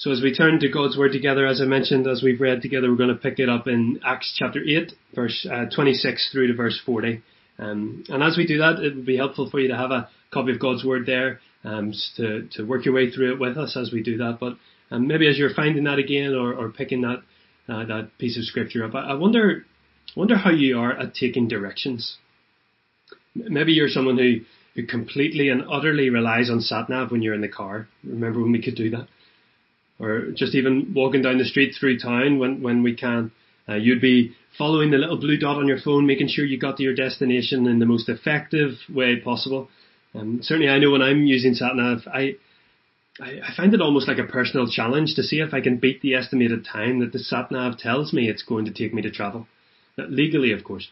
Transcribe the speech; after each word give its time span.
So 0.00 0.10
as 0.10 0.22
we 0.22 0.34
turn 0.34 0.58
to 0.60 0.68
God's 0.70 0.96
Word 0.96 1.12
together, 1.12 1.46
as 1.46 1.60
I 1.60 1.66
mentioned, 1.66 2.06
as 2.06 2.22
we've 2.22 2.40
read 2.40 2.62
together, 2.62 2.90
we're 2.90 2.96
going 2.96 3.10
to 3.10 3.16
pick 3.16 3.38
it 3.38 3.50
up 3.50 3.66
in 3.68 4.00
Acts 4.02 4.34
chapter 4.34 4.58
8, 4.66 4.94
verse 5.14 5.46
uh, 5.52 5.66
26 5.76 6.30
through 6.32 6.46
to 6.46 6.54
verse 6.54 6.80
40. 6.86 7.22
Um, 7.58 8.04
and 8.08 8.22
as 8.22 8.38
we 8.38 8.46
do 8.46 8.56
that, 8.56 8.78
it 8.78 8.96
would 8.96 9.04
be 9.04 9.18
helpful 9.18 9.50
for 9.50 9.60
you 9.60 9.68
to 9.68 9.76
have 9.76 9.90
a 9.90 10.08
copy 10.32 10.52
of 10.52 10.58
God's 10.58 10.86
Word 10.86 11.04
there 11.04 11.40
um, 11.64 11.92
to, 12.16 12.48
to 12.52 12.62
work 12.62 12.86
your 12.86 12.94
way 12.94 13.10
through 13.10 13.34
it 13.34 13.40
with 13.40 13.58
us 13.58 13.76
as 13.76 13.92
we 13.92 14.02
do 14.02 14.16
that. 14.16 14.38
But 14.40 14.54
um, 14.90 15.06
maybe 15.06 15.28
as 15.28 15.36
you're 15.36 15.52
finding 15.52 15.84
that 15.84 15.98
again 15.98 16.32
or, 16.32 16.54
or 16.54 16.70
picking 16.70 17.02
that 17.02 17.22
uh, 17.68 17.84
that 17.84 18.12
piece 18.16 18.38
of 18.38 18.44
scripture 18.44 18.86
up, 18.86 18.94
I, 18.94 19.10
I 19.10 19.14
wonder 19.16 19.66
wonder 20.16 20.38
how 20.38 20.50
you 20.50 20.78
are 20.78 20.98
at 20.98 21.12
taking 21.12 21.46
directions. 21.46 22.16
Maybe 23.34 23.72
you're 23.72 23.88
someone 23.88 24.16
who, 24.16 24.46
who 24.74 24.86
completely 24.86 25.50
and 25.50 25.62
utterly 25.70 26.08
relies 26.08 26.48
on 26.48 26.62
sat 26.62 26.88
nav 26.88 27.10
when 27.10 27.20
you're 27.20 27.34
in 27.34 27.42
the 27.42 27.48
car. 27.48 27.86
Remember 28.02 28.40
when 28.40 28.52
we 28.52 28.62
could 28.62 28.76
do 28.76 28.88
that? 28.88 29.06
Or 30.00 30.30
just 30.34 30.54
even 30.54 30.92
walking 30.94 31.22
down 31.22 31.38
the 31.38 31.44
street 31.44 31.74
through 31.78 31.98
town 31.98 32.38
when, 32.38 32.62
when 32.62 32.82
we 32.82 32.96
can. 32.96 33.30
Uh, 33.68 33.74
you'd 33.74 34.00
be 34.00 34.34
following 34.56 34.90
the 34.90 34.96
little 34.96 35.18
blue 35.18 35.36
dot 35.36 35.58
on 35.58 35.68
your 35.68 35.78
phone, 35.78 36.06
making 36.06 36.28
sure 36.28 36.44
you 36.44 36.58
got 36.58 36.78
to 36.78 36.82
your 36.82 36.94
destination 36.94 37.66
in 37.66 37.78
the 37.78 37.86
most 37.86 38.08
effective 38.08 38.72
way 38.92 39.20
possible. 39.20 39.68
Um, 40.14 40.40
certainly, 40.42 40.70
I 40.70 40.78
know 40.78 40.90
when 40.90 41.02
I'm 41.02 41.22
using 41.24 41.54
SatNav, 41.54 42.08
I, 42.08 42.36
I, 43.20 43.40
I 43.46 43.56
find 43.56 43.74
it 43.74 43.80
almost 43.80 44.08
like 44.08 44.18
a 44.18 44.24
personal 44.24 44.68
challenge 44.68 45.14
to 45.14 45.22
see 45.22 45.36
if 45.36 45.54
I 45.54 45.60
can 45.60 45.76
beat 45.76 46.00
the 46.00 46.14
estimated 46.14 46.64
time 46.64 47.00
that 47.00 47.12
the 47.12 47.18
SatNav 47.18 47.78
tells 47.78 48.12
me 48.12 48.28
it's 48.28 48.42
going 48.42 48.64
to 48.64 48.72
take 48.72 48.92
me 48.94 49.02
to 49.02 49.10
travel. 49.10 49.46
Legally, 49.96 50.52
of 50.52 50.64
course. 50.64 50.88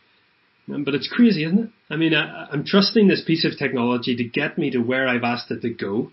Um, 0.73 0.84
but 0.84 0.95
it's 0.95 1.09
crazy, 1.09 1.45
isn't 1.45 1.59
it? 1.59 1.70
I 1.89 1.97
mean, 1.97 2.15
I, 2.15 2.48
I'm 2.53 2.65
trusting 2.65 3.09
this 3.09 3.25
piece 3.27 3.47
of 3.47 3.59
technology 3.59 4.15
to 4.17 4.25
get 4.25 4.59
me 4.59 4.70
to 4.73 4.79
where 4.79 5.09
I've 5.09 5.25
asked 5.25 5.51
it 5.51 5.62
to 5.62 5.70
go 5.70 6.12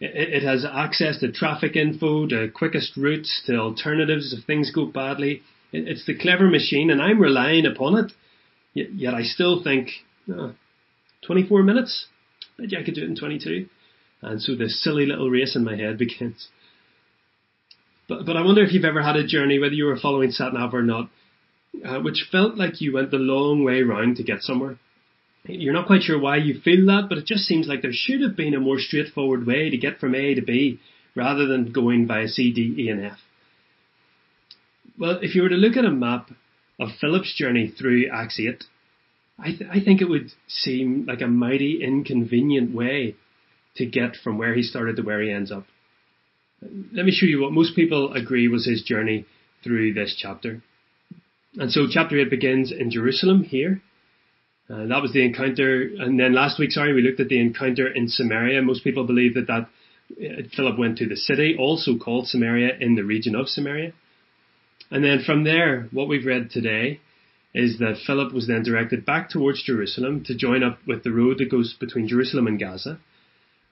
it, 0.00 0.42
has 0.42 0.64
access 0.64 1.18
to 1.20 1.32
traffic 1.32 1.76
info, 1.76 2.26
to 2.26 2.48
quickest 2.48 2.96
routes, 2.96 3.42
to 3.46 3.56
alternatives 3.56 4.34
if 4.36 4.44
things 4.44 4.70
go 4.74 4.86
badly. 4.86 5.42
it's 5.72 6.06
the 6.06 6.16
clever 6.16 6.48
machine, 6.48 6.90
and 6.90 7.00
I'm 7.00 7.20
relying 7.20 7.66
upon 7.66 7.96
it. 8.04 8.12
Yet, 8.74 8.92
yet 8.94 9.14
I 9.14 9.22
still 9.22 9.62
think, 9.62 9.88
oh, 10.30 10.54
24 11.26 11.62
minutes? 11.62 12.06
Bet 12.58 12.72
you 12.72 12.78
I 12.78 12.84
could 12.84 12.94
do 12.94 13.02
it 13.02 13.08
in 13.08 13.16
22. 13.16 13.68
And 14.22 14.40
so 14.40 14.54
this 14.54 14.82
silly 14.82 15.06
little 15.06 15.30
race 15.30 15.56
in 15.56 15.64
my 15.64 15.76
head 15.76 15.98
begins. 15.98 16.48
But, 18.08 18.24
but 18.26 18.36
I 18.36 18.42
wonder 18.42 18.62
if 18.62 18.72
you've 18.72 18.84
ever 18.84 19.02
had 19.02 19.16
a 19.16 19.26
journey, 19.26 19.58
whether 19.58 19.74
you 19.74 19.86
were 19.86 19.98
following 19.98 20.30
SatNav 20.30 20.72
or 20.72 20.82
not, 20.82 21.10
uh, 21.84 22.00
which 22.00 22.28
felt 22.30 22.56
like 22.56 22.80
you 22.80 22.92
went 22.92 23.10
the 23.10 23.16
long 23.16 23.64
way 23.64 23.82
round 23.82 24.16
to 24.16 24.22
get 24.22 24.42
somewhere. 24.42 24.78
You're 25.48 25.74
not 25.74 25.86
quite 25.86 26.02
sure 26.02 26.18
why 26.18 26.36
you 26.38 26.60
feel 26.60 26.86
that, 26.86 27.06
but 27.08 27.18
it 27.18 27.26
just 27.26 27.44
seems 27.44 27.68
like 27.68 27.82
there 27.82 27.92
should 27.92 28.20
have 28.22 28.36
been 28.36 28.54
a 28.54 28.60
more 28.60 28.78
straightforward 28.78 29.46
way 29.46 29.70
to 29.70 29.76
get 29.76 29.98
from 29.98 30.14
A 30.14 30.34
to 30.34 30.42
B 30.42 30.80
rather 31.14 31.46
than 31.46 31.72
going 31.72 32.06
via 32.06 32.28
C, 32.28 32.52
D, 32.52 32.74
E, 32.78 32.88
and 32.88 33.04
F. 33.04 33.18
Well, 34.98 35.18
if 35.22 35.34
you 35.34 35.42
were 35.42 35.48
to 35.48 35.56
look 35.56 35.76
at 35.76 35.84
a 35.84 35.90
map 35.90 36.30
of 36.80 36.88
Philip's 37.00 37.34
journey 37.36 37.68
through 37.68 38.08
Acts 38.12 38.40
8, 38.40 38.64
I, 39.38 39.48
th- 39.48 39.70
I 39.70 39.80
think 39.80 40.00
it 40.00 40.08
would 40.08 40.32
seem 40.48 41.04
like 41.06 41.20
a 41.20 41.26
mighty 41.26 41.82
inconvenient 41.82 42.74
way 42.74 43.16
to 43.76 43.86
get 43.86 44.16
from 44.16 44.38
where 44.38 44.54
he 44.54 44.62
started 44.62 44.96
to 44.96 45.02
where 45.02 45.22
he 45.22 45.30
ends 45.30 45.52
up. 45.52 45.66
Let 46.62 47.04
me 47.04 47.12
show 47.12 47.26
you 47.26 47.42
what 47.42 47.52
most 47.52 47.76
people 47.76 48.14
agree 48.14 48.48
was 48.48 48.66
his 48.66 48.82
journey 48.82 49.26
through 49.62 49.92
this 49.92 50.16
chapter. 50.18 50.62
And 51.56 51.70
so 51.70 51.86
chapter 51.90 52.18
8 52.18 52.30
begins 52.30 52.72
in 52.72 52.90
Jerusalem 52.90 53.44
here, 53.44 53.82
uh, 54.68 54.86
that 54.86 55.02
was 55.02 55.12
the 55.12 55.24
encounter. 55.24 55.82
And 55.98 56.18
then 56.18 56.34
last 56.34 56.58
week, 56.58 56.72
sorry, 56.72 56.92
we 56.92 57.02
looked 57.02 57.20
at 57.20 57.28
the 57.28 57.40
encounter 57.40 57.86
in 57.86 58.08
Samaria. 58.08 58.62
Most 58.62 58.82
people 58.82 59.06
believe 59.06 59.34
that 59.34 59.46
that 59.46 59.68
uh, 60.10 60.42
Philip 60.56 60.78
went 60.78 60.98
to 60.98 61.06
the 61.06 61.16
city, 61.16 61.56
also 61.58 61.96
called 61.96 62.26
Samaria, 62.26 62.76
in 62.80 62.96
the 62.96 63.04
region 63.04 63.34
of 63.34 63.48
Samaria. 63.48 63.92
And 64.90 65.04
then 65.04 65.22
from 65.24 65.44
there, 65.44 65.88
what 65.92 66.08
we've 66.08 66.26
read 66.26 66.50
today 66.50 67.00
is 67.54 67.78
that 67.78 67.96
Philip 68.06 68.34
was 68.34 68.46
then 68.46 68.62
directed 68.62 69.06
back 69.06 69.30
towards 69.30 69.62
Jerusalem 69.62 70.24
to 70.24 70.36
join 70.36 70.62
up 70.62 70.78
with 70.86 71.04
the 71.04 71.10
road 71.10 71.38
that 71.38 71.50
goes 71.50 71.74
between 71.78 72.08
Jerusalem 72.08 72.46
and 72.46 72.60
Gaza. 72.60 72.98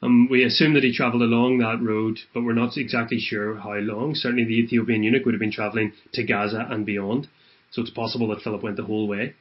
Um, 0.02 0.28
we 0.30 0.44
assume 0.44 0.74
that 0.74 0.84
he 0.84 0.94
travelled 0.94 1.22
along 1.22 1.58
that 1.58 1.82
road, 1.82 2.18
but 2.32 2.42
we're 2.42 2.52
not 2.52 2.76
exactly 2.76 3.18
sure 3.18 3.56
how 3.56 3.74
long. 3.74 4.14
Certainly 4.14 4.44
the 4.44 4.58
Ethiopian 4.58 5.02
eunuch 5.02 5.24
would 5.24 5.34
have 5.34 5.40
been 5.40 5.52
travelling 5.52 5.92
to 6.12 6.24
Gaza 6.24 6.66
and 6.70 6.86
beyond. 6.86 7.28
So 7.70 7.82
it's 7.82 7.90
possible 7.90 8.28
that 8.28 8.42
Philip 8.42 8.62
went 8.62 8.76
the 8.76 8.84
whole 8.84 9.06
way. 9.06 9.34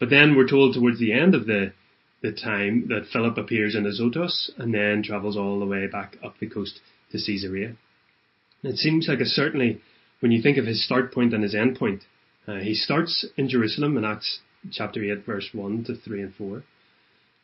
But 0.00 0.10
then 0.10 0.34
we're 0.34 0.48
told 0.48 0.74
towards 0.74 0.98
the 0.98 1.12
end 1.12 1.34
of 1.34 1.46
the 1.46 1.72
the 2.22 2.32
time 2.32 2.88
that 2.88 3.06
Philip 3.12 3.38
appears 3.38 3.74
in 3.74 3.86
Azotus 3.86 4.50
and 4.58 4.74
then 4.74 5.02
travels 5.02 5.36
all 5.36 5.58
the 5.58 5.66
way 5.66 5.86
back 5.86 6.16
up 6.22 6.38
the 6.38 6.48
coast 6.48 6.80
to 7.12 7.18
Caesarea. 7.18 7.76
it 8.62 8.76
seems 8.76 9.08
like 9.08 9.20
a 9.20 9.24
certainly, 9.24 9.80
when 10.20 10.30
you 10.30 10.42
think 10.42 10.58
of 10.58 10.66
his 10.66 10.84
start 10.84 11.14
point 11.14 11.32
and 11.32 11.42
his 11.42 11.54
end 11.54 11.78
point, 11.78 12.02
uh, 12.46 12.56
he 12.56 12.74
starts 12.74 13.26
in 13.36 13.48
Jerusalem 13.48 13.96
in 13.96 14.04
Acts 14.04 14.40
chapter 14.70 15.02
8 15.02 15.24
verse 15.24 15.48
1 15.52 15.84
to 15.84 15.96
3 15.96 16.22
and 16.22 16.34
4. 16.34 16.56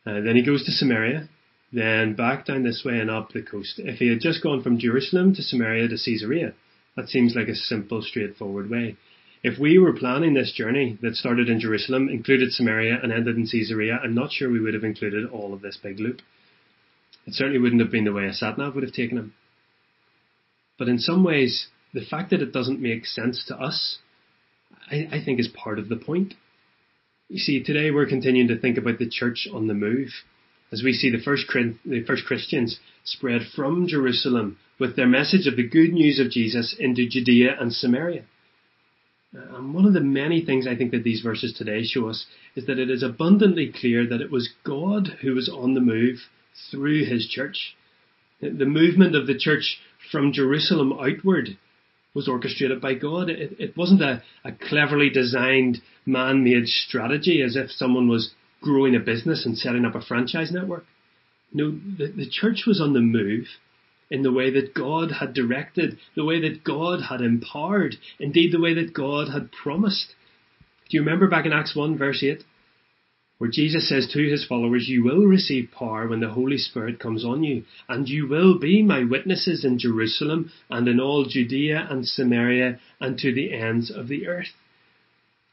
Uh, 0.06 0.20
then 0.20 0.36
he 0.36 0.44
goes 0.44 0.64
to 0.64 0.72
Samaria, 0.72 1.28
then 1.72 2.14
back 2.14 2.44
down 2.46 2.62
this 2.62 2.82
way 2.84 2.98
and 2.98 3.10
up 3.10 3.32
the 3.32 3.42
coast. 3.42 3.78
If 3.78 3.98
he 3.98 4.08
had 4.08 4.20
just 4.20 4.42
gone 4.42 4.62
from 4.62 4.78
Jerusalem 4.78 5.34
to 5.34 5.42
Samaria 5.42 5.88
to 5.88 5.96
Caesarea, 5.96 6.52
that 6.96 7.08
seems 7.08 7.34
like 7.34 7.48
a 7.48 7.54
simple, 7.54 8.02
straightforward 8.02 8.70
way. 8.70 8.96
If 9.46 9.60
we 9.60 9.78
were 9.78 9.92
planning 9.92 10.34
this 10.34 10.50
journey 10.50 10.98
that 11.02 11.14
started 11.14 11.48
in 11.48 11.60
Jerusalem, 11.60 12.08
included 12.08 12.50
Samaria, 12.50 12.98
and 13.00 13.12
ended 13.12 13.36
in 13.36 13.46
Caesarea, 13.46 14.00
I'm 14.02 14.12
not 14.12 14.32
sure 14.32 14.50
we 14.50 14.58
would 14.58 14.74
have 14.74 14.82
included 14.82 15.24
all 15.30 15.54
of 15.54 15.62
this 15.62 15.78
big 15.80 16.00
loop. 16.00 16.18
It 17.28 17.34
certainly 17.34 17.60
wouldn't 17.60 17.80
have 17.80 17.92
been 17.92 18.06
the 18.06 18.12
way 18.12 18.24
a 18.24 18.32
satnav 18.32 18.74
would 18.74 18.82
have 18.82 18.92
taken 18.92 19.18
him. 19.18 19.34
But 20.80 20.88
in 20.88 20.98
some 20.98 21.22
ways, 21.22 21.68
the 21.94 22.04
fact 22.04 22.30
that 22.30 22.42
it 22.42 22.52
doesn't 22.52 22.82
make 22.82 23.06
sense 23.06 23.44
to 23.46 23.54
us, 23.54 23.98
I, 24.90 25.06
I 25.12 25.24
think 25.24 25.38
is 25.38 25.46
part 25.46 25.78
of 25.78 25.88
the 25.88 25.94
point. 25.94 26.34
You 27.28 27.38
see, 27.38 27.62
today 27.62 27.92
we're 27.92 28.08
continuing 28.08 28.48
to 28.48 28.58
think 28.58 28.76
about 28.76 28.98
the 28.98 29.08
church 29.08 29.46
on 29.54 29.68
the 29.68 29.74
move 29.74 30.08
as 30.72 30.82
we 30.82 30.92
see 30.92 31.12
the 31.12 31.22
first, 31.22 31.44
the 31.84 32.04
first 32.04 32.24
Christians 32.24 32.80
spread 33.04 33.42
from 33.54 33.86
Jerusalem 33.86 34.58
with 34.80 34.96
their 34.96 35.06
message 35.06 35.46
of 35.46 35.54
the 35.54 35.68
good 35.68 35.92
news 35.92 36.18
of 36.18 36.32
Jesus 36.32 36.74
into 36.76 37.08
Judea 37.08 37.56
and 37.60 37.72
Samaria. 37.72 38.24
Uh, 39.36 39.56
and 39.56 39.74
one 39.74 39.84
of 39.84 39.92
the 39.92 40.00
many 40.00 40.44
things 40.44 40.66
I 40.66 40.76
think 40.76 40.92
that 40.92 41.04
these 41.04 41.20
verses 41.20 41.52
today 41.52 41.82
show 41.84 42.08
us 42.08 42.26
is 42.54 42.66
that 42.66 42.78
it 42.78 42.90
is 42.90 43.02
abundantly 43.02 43.72
clear 43.78 44.06
that 44.06 44.20
it 44.20 44.30
was 44.30 44.50
God 44.64 45.18
who 45.22 45.34
was 45.34 45.48
on 45.48 45.74
the 45.74 45.80
move 45.80 46.18
through 46.70 47.04
his 47.04 47.26
church. 47.28 47.76
The 48.40 48.66
movement 48.66 49.14
of 49.14 49.26
the 49.26 49.38
church 49.38 49.78
from 50.10 50.32
Jerusalem 50.32 50.92
outward 50.92 51.58
was 52.14 52.28
orchestrated 52.28 52.80
by 52.80 52.94
God. 52.94 53.28
It, 53.28 53.56
it 53.58 53.76
wasn't 53.76 54.02
a, 54.02 54.22
a 54.44 54.52
cleverly 54.52 55.10
designed 55.10 55.82
man-made 56.06 56.66
strategy 56.66 57.42
as 57.42 57.56
if 57.56 57.70
someone 57.70 58.08
was 58.08 58.32
growing 58.62 58.94
a 58.94 59.00
business 59.00 59.44
and 59.44 59.56
setting 59.56 59.84
up 59.84 59.94
a 59.94 60.00
franchise 60.00 60.50
network. 60.50 60.86
No, 61.52 61.70
the, 61.70 62.12
the 62.16 62.28
church 62.28 62.64
was 62.66 62.80
on 62.80 62.94
the 62.94 63.00
move 63.00 63.46
in 64.10 64.22
the 64.22 64.32
way 64.32 64.50
that 64.50 64.74
God 64.74 65.10
had 65.12 65.34
directed, 65.34 65.98
the 66.14 66.24
way 66.24 66.40
that 66.40 66.64
God 66.64 67.02
had 67.08 67.20
empowered, 67.20 67.96
indeed 68.18 68.52
the 68.52 68.60
way 68.60 68.74
that 68.74 68.94
God 68.94 69.28
had 69.28 69.50
promised. 69.50 70.14
Do 70.88 70.96
you 70.96 71.02
remember 71.02 71.28
back 71.28 71.46
in 71.46 71.52
Acts 71.52 71.74
1 71.74 71.98
verse 71.98 72.22
8? 72.22 72.44
Where 73.38 73.50
Jesus 73.50 73.86
says 73.86 74.08
to 74.12 74.30
his 74.30 74.46
followers, 74.46 74.88
You 74.88 75.04
will 75.04 75.26
receive 75.26 75.70
power 75.76 76.08
when 76.08 76.20
the 76.20 76.30
Holy 76.30 76.56
Spirit 76.56 76.98
comes 76.98 77.22
on 77.22 77.44
you, 77.44 77.64
and 77.86 78.08
you 78.08 78.26
will 78.26 78.58
be 78.58 78.82
my 78.82 79.04
witnesses 79.04 79.62
in 79.62 79.78
Jerusalem 79.78 80.50
and 80.70 80.88
in 80.88 81.00
all 81.00 81.26
Judea 81.26 81.86
and 81.90 82.06
Samaria 82.06 82.80
and 82.98 83.18
to 83.18 83.34
the 83.34 83.52
ends 83.52 83.90
of 83.90 84.08
the 84.08 84.26
earth. 84.26 84.54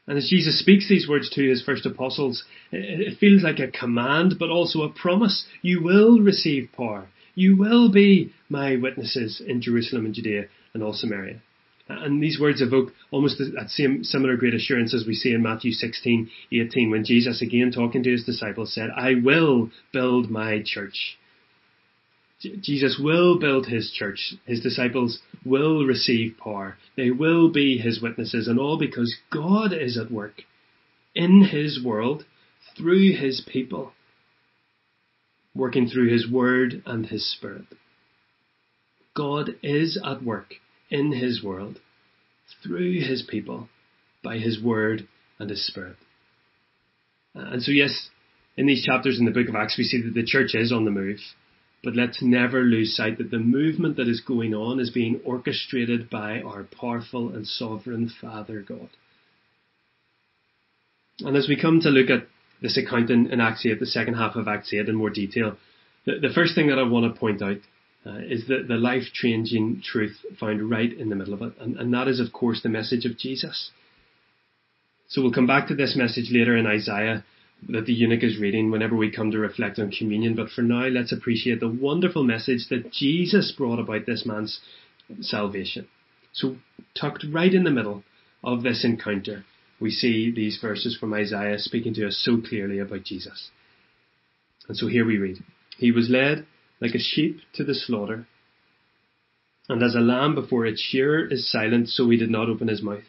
And 0.06 0.16
as 0.16 0.28
Jesus 0.30 0.58
speaks 0.58 0.88
these 0.88 1.08
words 1.08 1.28
to 1.30 1.48
his 1.48 1.62
first 1.62 1.84
apostles, 1.84 2.44
it 2.72 3.18
feels 3.18 3.42
like 3.42 3.58
a 3.58 3.70
command, 3.70 4.36
but 4.38 4.50
also 4.50 4.82
a 4.82 4.90
promise. 4.90 5.46
You 5.60 5.82
will 5.82 6.20
receive 6.20 6.70
power. 6.74 7.08
You 7.34 7.56
will 7.56 7.90
be 7.90 8.32
my 8.48 8.76
witnesses 8.76 9.42
in 9.44 9.60
Jerusalem 9.60 10.06
and 10.06 10.14
Judea 10.14 10.44
and 10.72 10.82
all 10.82 10.92
Samaria. 10.92 11.40
Uh, 11.88 11.94
and 12.00 12.22
these 12.22 12.40
words 12.40 12.62
evoke 12.62 12.92
almost 13.10 13.38
that 13.38 13.68
same 13.68 14.04
similar 14.04 14.36
great 14.36 14.54
assurance 14.54 14.94
as 14.94 15.06
we 15.06 15.14
see 15.14 15.32
in 15.32 15.42
Matthew 15.42 15.72
16, 15.72 16.30
18, 16.52 16.90
when 16.90 17.04
Jesus 17.04 17.42
again 17.42 17.72
talking 17.72 18.02
to 18.02 18.10
his 18.10 18.24
disciples 18.24 18.72
said, 18.72 18.90
I 18.96 19.14
will 19.22 19.70
build 19.92 20.30
my 20.30 20.62
church. 20.64 21.18
J- 22.40 22.56
Jesus 22.56 22.98
will 22.98 23.38
build 23.38 23.66
his 23.66 23.90
church. 23.90 24.34
His 24.46 24.60
disciples 24.60 25.18
will 25.44 25.84
receive 25.84 26.38
power. 26.38 26.78
They 26.96 27.10
will 27.10 27.50
be 27.50 27.76
his 27.76 28.00
witnesses 28.00 28.48
and 28.48 28.58
all 28.58 28.78
because 28.78 29.14
God 29.30 29.72
is 29.72 29.98
at 29.98 30.10
work 30.10 30.42
in 31.14 31.44
his 31.44 31.82
world 31.82 32.24
through 32.76 33.12
his 33.12 33.42
people 33.46 33.92
working 35.54 35.88
through 35.88 36.12
His 36.12 36.30
Word 36.30 36.82
and 36.86 37.06
His 37.06 37.30
Spirit. 37.32 37.64
God 39.14 39.50
is 39.62 40.00
at 40.04 40.24
work 40.24 40.54
in 40.90 41.12
His 41.12 41.42
world 41.42 41.78
through 42.62 43.00
His 43.00 43.22
people 43.22 43.68
by 44.22 44.38
His 44.38 44.60
Word 44.62 45.06
and 45.38 45.50
His 45.50 45.66
Spirit. 45.66 45.96
Uh, 47.36 47.50
and 47.52 47.62
so, 47.62 47.70
yes, 47.70 48.08
in 48.56 48.66
these 48.66 48.84
chapters 48.84 49.18
in 49.18 49.24
the 49.24 49.30
book 49.30 49.48
of 49.48 49.54
Acts, 49.54 49.78
we 49.78 49.84
see 49.84 50.02
that 50.02 50.14
the 50.14 50.24
church 50.24 50.54
is 50.54 50.72
on 50.72 50.84
the 50.84 50.90
move. 50.90 51.18
But 51.82 51.96
let's 51.96 52.22
never 52.22 52.62
lose 52.62 52.96
sight 52.96 53.18
that 53.18 53.30
the 53.30 53.38
movement 53.38 53.96
that 53.96 54.08
is 54.08 54.22
going 54.22 54.54
on 54.54 54.80
is 54.80 54.90
being 54.90 55.20
orchestrated 55.24 56.08
by 56.08 56.40
our 56.40 56.64
powerful 56.64 57.28
and 57.28 57.46
sovereign 57.46 58.10
Father 58.20 58.64
God. 58.66 58.88
And 61.20 61.36
as 61.36 61.46
we 61.46 61.60
come 61.60 61.80
to 61.80 61.90
look 61.90 62.08
at 62.08 62.26
this 62.64 62.78
account 62.78 63.10
in, 63.10 63.30
in 63.30 63.42
Acts 63.42 63.66
8, 63.66 63.78
the 63.78 63.84
second 63.84 64.14
half 64.14 64.36
of 64.36 64.48
Acts 64.48 64.72
8 64.72 64.88
in 64.88 64.94
more 64.94 65.10
detail, 65.10 65.58
the, 66.06 66.18
the 66.18 66.32
first 66.34 66.54
thing 66.54 66.68
that 66.68 66.78
I 66.78 66.82
want 66.82 67.12
to 67.12 67.20
point 67.20 67.42
out 67.42 67.58
uh, 68.06 68.20
is 68.26 68.46
the, 68.48 68.64
the 68.66 68.76
life 68.76 69.02
changing 69.12 69.82
truth 69.84 70.16
found 70.40 70.70
right 70.70 70.90
in 70.90 71.10
the 71.10 71.14
middle 71.14 71.34
of 71.34 71.42
it. 71.42 71.52
And, 71.60 71.76
and 71.76 71.92
that 71.92 72.08
is, 72.08 72.20
of 72.20 72.32
course, 72.32 72.62
the 72.62 72.70
message 72.70 73.04
of 73.04 73.18
Jesus. 73.18 73.70
So 75.08 75.20
we'll 75.20 75.32
come 75.32 75.46
back 75.46 75.68
to 75.68 75.74
this 75.74 75.94
message 75.94 76.30
later 76.30 76.56
in 76.56 76.66
Isaiah 76.66 77.22
that 77.68 77.84
the 77.84 77.92
eunuch 77.92 78.22
is 78.22 78.40
reading 78.40 78.70
whenever 78.70 78.96
we 78.96 79.10
come 79.10 79.30
to 79.30 79.38
reflect 79.38 79.78
on 79.78 79.90
communion. 79.90 80.34
But 80.34 80.48
for 80.48 80.62
now, 80.62 80.86
let's 80.86 81.12
appreciate 81.12 81.60
the 81.60 81.68
wonderful 81.68 82.24
message 82.24 82.68
that 82.70 82.90
Jesus 82.90 83.52
brought 83.52 83.78
about 83.78 84.06
this 84.06 84.24
man's 84.24 84.60
salvation. 85.20 85.86
So 86.32 86.56
tucked 86.98 87.26
right 87.30 87.52
in 87.52 87.64
the 87.64 87.70
middle 87.70 88.04
of 88.42 88.62
this 88.62 88.84
encounter, 88.84 89.44
we 89.84 89.90
see 89.90 90.32
these 90.34 90.58
verses 90.62 90.96
from 90.98 91.12
Isaiah 91.12 91.58
speaking 91.58 91.92
to 91.92 92.06
us 92.06 92.18
so 92.24 92.38
clearly 92.40 92.78
about 92.78 93.04
Jesus. 93.04 93.50
And 94.66 94.74
so 94.74 94.86
here 94.86 95.04
we 95.04 95.18
read, 95.18 95.36
He 95.76 95.92
was 95.92 96.08
led 96.08 96.46
like 96.80 96.94
a 96.94 96.98
sheep 96.98 97.40
to 97.56 97.64
the 97.64 97.74
slaughter, 97.74 98.26
and 99.68 99.82
as 99.82 99.94
a 99.94 100.00
lamb 100.00 100.34
before 100.34 100.64
its 100.64 100.80
shearer 100.80 101.30
is 101.30 101.52
silent, 101.52 101.90
so 101.90 102.08
he 102.08 102.16
did 102.16 102.30
not 102.30 102.48
open 102.48 102.68
his 102.68 102.80
mouth. 102.80 103.04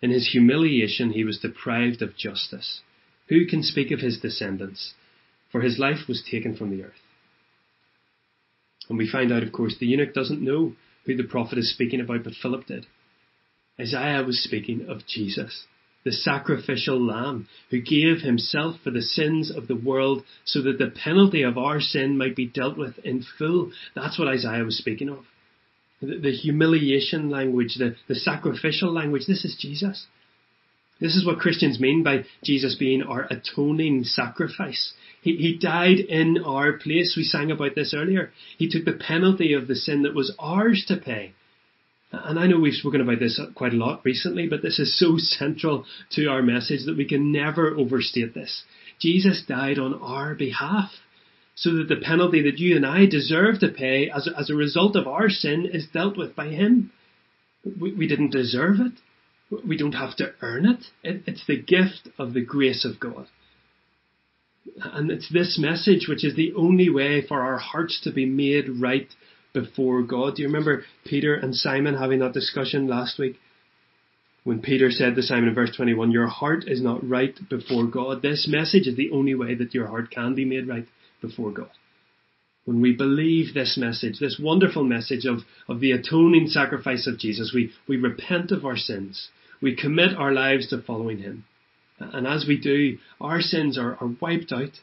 In 0.00 0.10
his 0.10 0.30
humiliation 0.32 1.10
he 1.10 1.24
was 1.24 1.40
deprived 1.40 2.00
of 2.00 2.16
justice. 2.16 2.80
Who 3.28 3.44
can 3.44 3.62
speak 3.62 3.90
of 3.90 4.00
his 4.00 4.18
descendants? 4.18 4.94
For 5.52 5.60
his 5.60 5.78
life 5.78 6.08
was 6.08 6.26
taken 6.30 6.56
from 6.56 6.70
the 6.70 6.84
earth. 6.84 7.04
And 8.88 8.96
we 8.96 9.10
find 9.10 9.30
out, 9.30 9.42
of 9.42 9.52
course, 9.52 9.76
the 9.78 9.86
eunuch 9.86 10.14
doesn't 10.14 10.40
know 10.40 10.72
who 11.04 11.14
the 11.14 11.24
prophet 11.24 11.58
is 11.58 11.70
speaking 11.70 12.00
about, 12.00 12.24
but 12.24 12.32
Philip 12.40 12.64
did. 12.64 12.86
Isaiah 13.78 14.24
was 14.24 14.42
speaking 14.42 14.86
of 14.88 15.06
Jesus, 15.06 15.66
the 16.04 16.12
sacrificial 16.12 17.00
lamb 17.04 17.48
who 17.70 17.80
gave 17.80 18.20
himself 18.22 18.76
for 18.82 18.90
the 18.90 19.02
sins 19.02 19.50
of 19.54 19.68
the 19.68 19.76
world 19.76 20.22
so 20.44 20.62
that 20.62 20.78
the 20.78 20.92
penalty 21.04 21.42
of 21.42 21.58
our 21.58 21.80
sin 21.80 22.16
might 22.16 22.36
be 22.36 22.46
dealt 22.46 22.78
with 22.78 22.98
in 22.98 23.24
full. 23.36 23.72
That's 23.94 24.18
what 24.18 24.28
Isaiah 24.28 24.64
was 24.64 24.78
speaking 24.78 25.08
of 25.08 25.24
the, 26.00 26.18
the 26.18 26.32
humiliation 26.32 27.30
language, 27.30 27.76
the, 27.78 27.96
the 28.06 28.14
sacrificial 28.14 28.92
language. 28.92 29.22
This 29.26 29.44
is 29.44 29.56
Jesus. 29.58 30.06
This 31.00 31.14
is 31.14 31.24
what 31.24 31.38
Christians 31.38 31.78
mean 31.78 32.02
by 32.02 32.24
Jesus 32.42 32.74
being 32.74 33.02
our 33.02 33.28
atoning 33.30 34.04
sacrifice. 34.04 34.94
He, 35.22 35.36
he 35.36 35.58
died 35.58 35.98
in 35.98 36.38
our 36.44 36.72
place. 36.72 37.14
We 37.16 37.22
sang 37.22 37.50
about 37.50 37.74
this 37.74 37.94
earlier. 37.96 38.32
He 38.56 38.68
took 38.68 38.84
the 38.84 38.98
penalty 38.98 39.52
of 39.52 39.68
the 39.68 39.76
sin 39.76 40.02
that 40.02 40.14
was 40.14 40.34
ours 40.38 40.84
to 40.88 40.96
pay. 40.96 41.34
And 42.10 42.38
I 42.38 42.46
know 42.46 42.58
we've 42.58 42.74
spoken 42.74 43.02
about 43.02 43.18
this 43.18 43.40
quite 43.54 43.74
a 43.74 43.76
lot 43.76 44.00
recently, 44.04 44.46
but 44.48 44.62
this 44.62 44.78
is 44.78 44.98
so 44.98 45.14
central 45.18 45.84
to 46.12 46.26
our 46.26 46.42
message 46.42 46.86
that 46.86 46.96
we 46.96 47.04
can 47.04 47.32
never 47.32 47.76
overstate 47.76 48.34
this. 48.34 48.64
Jesus 49.00 49.44
died 49.46 49.78
on 49.78 49.94
our 49.94 50.34
behalf 50.34 50.90
so 51.54 51.74
that 51.74 51.88
the 51.88 51.96
penalty 51.96 52.42
that 52.42 52.58
you 52.58 52.76
and 52.76 52.86
I 52.86 53.06
deserve 53.06 53.60
to 53.60 53.68
pay 53.68 54.10
as, 54.10 54.28
as 54.38 54.48
a 54.48 54.54
result 54.54 54.96
of 54.96 55.06
our 55.06 55.28
sin 55.28 55.68
is 55.72 55.88
dealt 55.92 56.16
with 56.16 56.34
by 56.34 56.48
Him. 56.48 56.92
We, 57.80 57.92
we 57.92 58.06
didn't 58.06 58.30
deserve 58.30 58.76
it. 58.80 58.92
We 59.66 59.76
don't 59.76 59.92
have 59.92 60.16
to 60.16 60.32
earn 60.40 60.66
it. 60.66 60.84
it. 61.02 61.22
It's 61.26 61.46
the 61.46 61.60
gift 61.60 62.08
of 62.18 62.32
the 62.32 62.44
grace 62.44 62.84
of 62.84 63.00
God. 63.00 63.26
And 64.82 65.10
it's 65.10 65.32
this 65.32 65.58
message 65.58 66.06
which 66.08 66.24
is 66.24 66.36
the 66.36 66.52
only 66.54 66.90
way 66.90 67.26
for 67.26 67.40
our 67.42 67.58
hearts 67.58 68.00
to 68.04 68.12
be 68.12 68.26
made 68.26 68.68
right 68.80 69.08
before 69.52 70.02
God. 70.02 70.36
Do 70.36 70.42
you 70.42 70.48
remember 70.48 70.84
Peter 71.04 71.34
and 71.34 71.54
Simon 71.54 71.94
having 71.96 72.20
that 72.20 72.32
discussion 72.32 72.86
last 72.86 73.18
week? 73.18 73.36
When 74.44 74.62
Peter 74.62 74.90
said 74.90 75.14
to 75.14 75.22
Simon 75.22 75.50
in 75.50 75.54
verse 75.54 75.74
21, 75.76 76.10
Your 76.10 76.28
heart 76.28 76.64
is 76.66 76.80
not 76.80 77.06
right 77.06 77.38
before 77.50 77.86
God. 77.86 78.22
This 78.22 78.46
message 78.48 78.86
is 78.86 78.96
the 78.96 79.10
only 79.10 79.34
way 79.34 79.54
that 79.54 79.74
your 79.74 79.88
heart 79.88 80.10
can 80.10 80.34
be 80.34 80.44
made 80.44 80.66
right 80.66 80.86
before 81.20 81.50
God. 81.50 81.70
When 82.64 82.80
we 82.80 82.92
believe 82.94 83.54
this 83.54 83.76
message, 83.78 84.18
this 84.18 84.38
wonderful 84.42 84.84
message 84.84 85.24
of, 85.24 85.38
of 85.68 85.80
the 85.80 85.92
atoning 85.92 86.48
sacrifice 86.48 87.06
of 87.06 87.18
Jesus, 87.18 87.52
we, 87.54 87.72
we 87.88 87.96
repent 87.96 88.50
of 88.50 88.64
our 88.64 88.76
sins. 88.76 89.28
We 89.60 89.74
commit 89.74 90.16
our 90.16 90.32
lives 90.32 90.68
to 90.68 90.82
following 90.82 91.18
Him. 91.18 91.44
And 91.98 92.26
as 92.26 92.46
we 92.46 92.58
do, 92.58 92.98
our 93.20 93.40
sins 93.40 93.78
are, 93.78 93.96
are 94.00 94.14
wiped 94.20 94.52
out. 94.52 94.80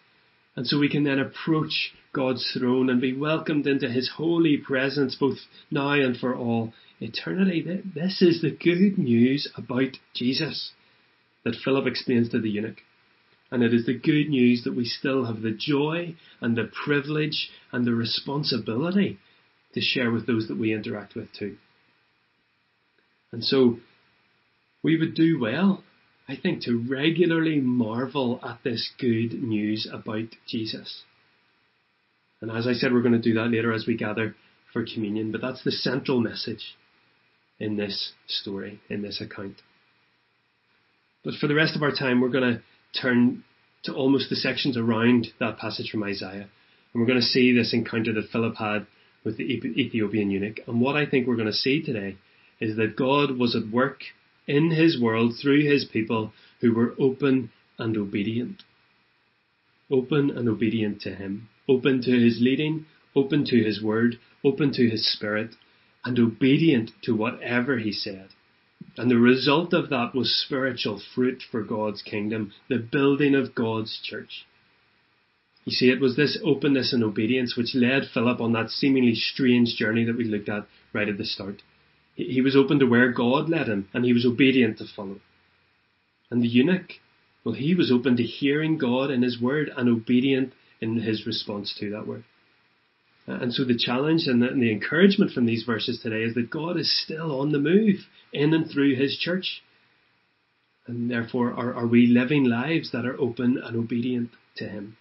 And 0.56 0.66
so 0.66 0.80
we 0.80 0.90
can 0.90 1.04
then 1.04 1.20
approach 1.20 1.94
God's 2.14 2.50
throne 2.58 2.90
and 2.90 3.02
be 3.02 3.14
welcomed 3.14 3.68
into 3.68 3.90
His 3.90 4.12
holy 4.16 4.58
presence 4.58 5.16
both 5.16 5.38
now 5.70 5.92
and 5.92 6.16
for 6.18 6.34
all 6.36 6.74
eternity. 7.02 7.62
This 7.94 8.22
is 8.22 8.42
the 8.42 8.52
good 8.52 8.98
news 8.98 9.50
about 9.58 9.98
Jesus 10.14 10.72
that 11.44 11.56
Philip 11.64 11.88
explains 11.88 12.30
to 12.30 12.40
the 12.40 12.50
eunuch. 12.50 12.82
And 13.52 13.64
it 13.64 13.74
is 13.74 13.86
the 13.86 13.98
good 13.98 14.30
news 14.30 14.64
that 14.64 14.76
we 14.76 14.86
still 14.86 15.26
have 15.26 15.42
the 15.42 15.52
joy 15.52 16.16
and 16.42 16.56
the 16.56 16.70
privilege 16.86 17.50
and 17.72 17.86
the 17.86 17.94
responsibility 17.94 19.20
to 19.74 19.82
share 19.82 20.12
with 20.12 20.26
those 20.26 20.48
that 20.48 20.58
we 20.58 20.74
interact 20.74 21.16
with 21.16 21.32
too. 21.38 21.58
And 23.32 23.44
so 23.44 23.78
we 24.82 24.98
would 24.98 25.14
do 25.14 25.40
well, 25.40 25.84
I 26.28 26.36
think, 26.36 26.64
to 26.64 26.84
regularly 26.90 27.60
marvel 27.60 28.40
at 28.44 28.60
this 28.64 28.92
good 29.00 29.34
news 29.34 29.88
about 29.92 30.30
Jesus. 30.48 31.04
And 32.42 32.50
as 32.50 32.68
I 32.68 32.74
said, 32.74 32.94
we're 32.94 33.02
going 33.02 33.14
to 33.14 33.20
do 33.22 33.36
that 33.36 33.52
later 33.52 33.72
as 33.72 33.86
we 33.88 33.96
gather 33.96 34.36
for 34.74 34.86
communion, 34.86 35.32
but 35.32 35.42
that's 35.42 35.64
the 35.64 35.72
central 35.72 36.20
message 36.20 36.76
in 37.60 37.78
this 37.78 38.14
story, 38.28 38.82
in 38.90 39.02
this 39.02 39.22
account. 39.22 39.62
But 41.24 41.36
for 41.36 41.48
the 41.48 41.56
rest 41.56 41.76
of 41.76 41.84
our 41.84 41.92
time, 41.92 42.22
we're 42.22 42.30
going 42.30 42.56
to 42.56 43.02
turn 43.02 43.44
to 43.84 43.94
almost 43.94 44.30
the 44.30 44.36
sections 44.36 44.78
around 44.78 45.28
that 45.40 45.58
passage 45.58 45.90
from 45.92 46.04
Isaiah. 46.04 46.50
And 46.94 47.02
we're 47.02 47.08
going 47.08 47.20
to 47.20 47.26
see 47.26 47.54
this 47.54 47.74
encounter 47.74 48.14
that 48.14 48.30
Philip 48.32 48.56
had 48.58 48.88
with 49.24 49.38
the 49.38 49.44
Ethiopian 49.44 50.30
eunuch. 50.32 50.60
And 50.68 50.82
what 50.82 50.96
I 50.96 51.06
think 51.06 51.28
we're 51.28 51.36
going 51.36 51.48
to 51.48 51.54
see 51.54 51.84
today 51.84 52.18
is 52.60 52.78
that 52.78 52.96
God 52.96 53.38
was 53.38 53.56
at 53.56 53.72
work 53.72 54.02
in 54.48 54.72
his 54.72 55.00
world 55.00 55.34
through 55.42 55.64
his 55.64 55.86
people 55.86 56.34
who 56.62 56.74
were 56.74 56.96
open 57.00 57.52
and 57.78 57.98
obedient. 57.98 58.64
Open 59.92 60.30
and 60.30 60.48
obedient 60.48 61.02
to 61.02 61.16
him. 61.16 61.50
Open 61.68 62.02
to 62.02 62.12
his 62.12 62.40
leading, 62.42 62.86
open 63.16 63.46
to 63.46 63.64
his 63.64 63.82
word, 63.82 64.18
open 64.44 64.72
to 64.74 64.90
his 64.90 65.12
spirit, 65.12 65.56
and 66.04 66.20
obedient 66.20 66.92
to 67.04 67.16
whatever 67.16 67.80
he 67.80 67.92
said. 67.92 68.30
And 68.98 69.10
the 69.10 69.18
result 69.18 69.74
of 69.74 69.90
that 69.90 70.14
was 70.14 70.44
spiritual 70.46 71.02
fruit 71.14 71.44
for 71.50 71.64
God's 71.64 72.02
kingdom, 72.02 72.54
the 72.70 72.78
building 72.78 73.36
of 73.36 73.56
God's 73.56 74.00
church. 74.04 74.46
You 75.66 75.72
see, 75.72 75.90
it 75.90 76.00
was 76.00 76.16
this 76.16 76.38
openness 76.44 76.94
and 76.94 77.04
obedience 77.04 77.58
which 77.58 77.74
led 77.74 78.04
Philip 78.14 78.40
on 78.40 78.54
that 78.54 78.70
seemingly 78.70 79.16
strange 79.16 79.76
journey 79.76 80.06
that 80.06 80.16
we 80.16 80.26
looked 80.26 80.48
at 80.48 80.68
right 80.94 81.10
at 81.10 81.18
the 81.18 81.26
start. 81.26 81.64
He 82.16 82.42
was 82.42 82.56
open 82.56 82.80
to 82.80 82.86
where 82.86 83.12
God 83.12 83.50
led 83.50 83.68
him, 83.68 83.90
and 83.94 84.06
he 84.06 84.14
was 84.14 84.26
obedient 84.26 84.78
to 84.78 84.86
follow. 84.96 85.20
And 86.32 86.42
the 86.42 86.48
eunuch, 86.48 86.94
well, 87.44 87.56
he 87.56 87.76
was 87.76 87.92
open 87.92 88.18
to 88.18 88.24
hearing 88.24 88.78
God 88.78 89.12
in 89.12 89.22
his 89.22 89.40
word 89.40 89.70
and 89.76 89.90
obedient 89.90 90.54
in 90.82 90.98
his 90.98 91.28
response 91.28 91.76
to 91.80 91.90
that 91.92 92.08
word. 92.08 92.24
Uh, 93.28 93.34
and 93.42 93.54
so 93.54 93.64
the 93.64 93.78
challenge 93.78 94.24
and 94.28 94.42
the, 94.42 94.48
and 94.48 94.62
the, 94.62 94.72
encouragement 94.72 95.32
from 95.32 95.46
these 95.46 95.64
verses 95.64 96.00
today 96.02 96.24
is 96.24 96.36
that 96.36 96.50
God 96.50 96.78
is 96.78 97.04
still 97.04 97.40
on 97.40 97.52
the 97.52 97.60
move 97.60 98.06
in 98.32 98.54
and 98.54 98.70
through 98.70 98.96
His 98.96 99.18
church. 99.18 99.64
And 100.88 101.10
therefore, 101.10 101.52
are, 101.52 101.74
are 101.74 101.88
we 101.88 102.06
living 102.06 102.44
lives 102.44 102.92
that 102.92 103.06
are 103.06 103.20
open 103.20 103.58
and 103.58 103.76
obedient 103.76 104.30
to 104.58 104.68
Him? 104.68 104.98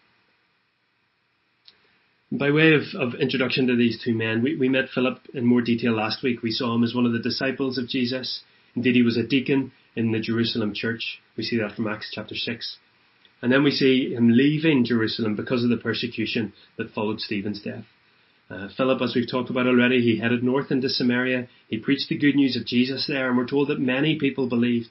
By 2.36 2.50
way 2.50 2.74
of, 2.74 2.82
of 2.98 3.14
introduction 3.20 3.68
to 3.68 3.76
these 3.76 4.02
two 4.02 4.12
men, 4.12 4.42
we, 4.42 4.56
we 4.56 4.68
met 4.68 4.88
Philip 4.92 5.20
in 5.34 5.46
more 5.46 5.62
detail 5.62 5.92
last 5.92 6.20
week. 6.24 6.42
We 6.42 6.50
saw 6.50 6.74
him 6.74 6.82
as 6.82 6.92
one 6.92 7.06
of 7.06 7.12
the 7.12 7.20
disciples 7.20 7.78
of 7.78 7.86
Jesus. 7.86 8.42
Indeed, 8.74 8.96
he 8.96 9.02
was 9.02 9.16
a 9.16 9.22
deacon 9.22 9.70
in 9.94 10.10
the 10.10 10.18
Jerusalem 10.18 10.74
church. 10.74 11.20
We 11.36 11.44
see 11.44 11.58
that 11.58 11.76
from 11.76 11.86
Acts 11.86 12.10
chapter 12.12 12.34
6. 12.34 12.76
And 13.40 13.52
then 13.52 13.62
we 13.62 13.70
see 13.70 14.14
him 14.14 14.30
leaving 14.30 14.84
Jerusalem 14.84 15.36
because 15.36 15.62
of 15.62 15.70
the 15.70 15.76
persecution 15.76 16.52
that 16.76 16.90
followed 16.90 17.20
Stephen's 17.20 17.62
death. 17.62 17.84
Uh, 18.50 18.66
Philip, 18.76 19.00
as 19.00 19.14
we've 19.14 19.30
talked 19.30 19.50
about 19.50 19.68
already, 19.68 20.02
he 20.02 20.18
headed 20.18 20.42
north 20.42 20.72
into 20.72 20.88
Samaria. 20.88 21.46
He 21.68 21.78
preached 21.78 22.08
the 22.08 22.18
good 22.18 22.34
news 22.34 22.56
of 22.56 22.66
Jesus 22.66 23.06
there, 23.06 23.28
and 23.28 23.38
we're 23.38 23.46
told 23.46 23.68
that 23.68 23.78
many 23.78 24.18
people 24.18 24.48
believed. 24.48 24.88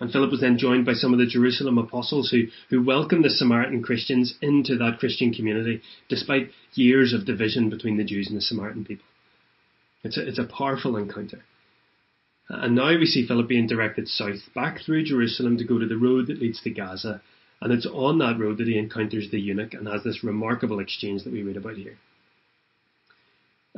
And 0.00 0.10
Philip 0.10 0.32
was 0.32 0.40
then 0.40 0.58
joined 0.58 0.84
by 0.84 0.94
some 0.94 1.12
of 1.12 1.20
the 1.20 1.26
Jerusalem 1.26 1.78
apostles 1.78 2.30
who, 2.30 2.46
who 2.68 2.84
welcomed 2.84 3.24
the 3.24 3.30
Samaritan 3.30 3.82
Christians 3.82 4.34
into 4.42 4.76
that 4.78 4.98
Christian 4.98 5.32
community, 5.32 5.82
despite 6.08 6.50
years 6.74 7.12
of 7.12 7.26
division 7.26 7.70
between 7.70 7.96
the 7.96 8.04
Jews 8.04 8.26
and 8.28 8.36
the 8.36 8.42
Samaritan 8.42 8.84
people. 8.84 9.06
It's 10.02 10.18
a, 10.18 10.26
it's 10.26 10.38
a 10.38 10.44
powerful 10.44 10.96
encounter. 10.96 11.44
And 12.48 12.74
now 12.74 12.98
we 12.98 13.06
see 13.06 13.26
Philip 13.26 13.48
being 13.48 13.68
directed 13.68 14.08
south, 14.08 14.40
back 14.54 14.80
through 14.84 15.04
Jerusalem 15.04 15.56
to 15.58 15.64
go 15.64 15.78
to 15.78 15.86
the 15.86 15.96
road 15.96 16.26
that 16.26 16.40
leads 16.40 16.60
to 16.62 16.70
Gaza. 16.70 17.22
And 17.60 17.72
it's 17.72 17.86
on 17.86 18.18
that 18.18 18.38
road 18.38 18.58
that 18.58 18.66
he 18.66 18.76
encounters 18.76 19.30
the 19.30 19.40
eunuch 19.40 19.72
and 19.72 19.86
has 19.88 20.02
this 20.02 20.24
remarkable 20.24 20.80
exchange 20.80 21.24
that 21.24 21.32
we 21.32 21.42
read 21.42 21.56
about 21.56 21.76
here. 21.76 21.96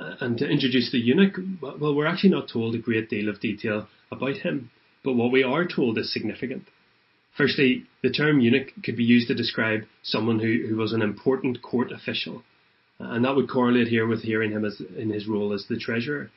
Uh, 0.00 0.14
and 0.20 0.38
to 0.38 0.48
introduce 0.48 0.90
the 0.90 0.98
eunuch, 0.98 1.38
well, 1.60 1.94
we're 1.94 2.06
actually 2.06 2.30
not 2.30 2.48
told 2.48 2.74
a 2.74 2.78
great 2.78 3.08
deal 3.08 3.28
of 3.28 3.40
detail 3.40 3.86
about 4.10 4.38
him, 4.38 4.70
but 5.06 5.14
what 5.14 5.30
we 5.30 5.44
are 5.44 5.64
told 5.64 5.96
is 5.96 6.12
significant. 6.12 6.64
Firstly, 7.36 7.84
the 8.02 8.10
term 8.10 8.40
eunuch 8.40 8.72
could 8.84 8.96
be 8.96 9.04
used 9.04 9.28
to 9.28 9.34
describe 9.34 9.82
someone 10.02 10.40
who, 10.40 10.66
who 10.68 10.76
was 10.76 10.92
an 10.92 11.00
important 11.00 11.62
court 11.62 11.92
official, 11.92 12.42
and 12.98 13.24
that 13.24 13.36
would 13.36 13.48
correlate 13.48 13.86
here 13.86 14.06
with 14.06 14.22
hearing 14.22 14.50
him 14.50 14.64
as, 14.64 14.82
in 14.98 15.10
his 15.10 15.28
role 15.28 15.52
as 15.52 15.66
the 15.68 15.78
treasurer. 15.78 16.30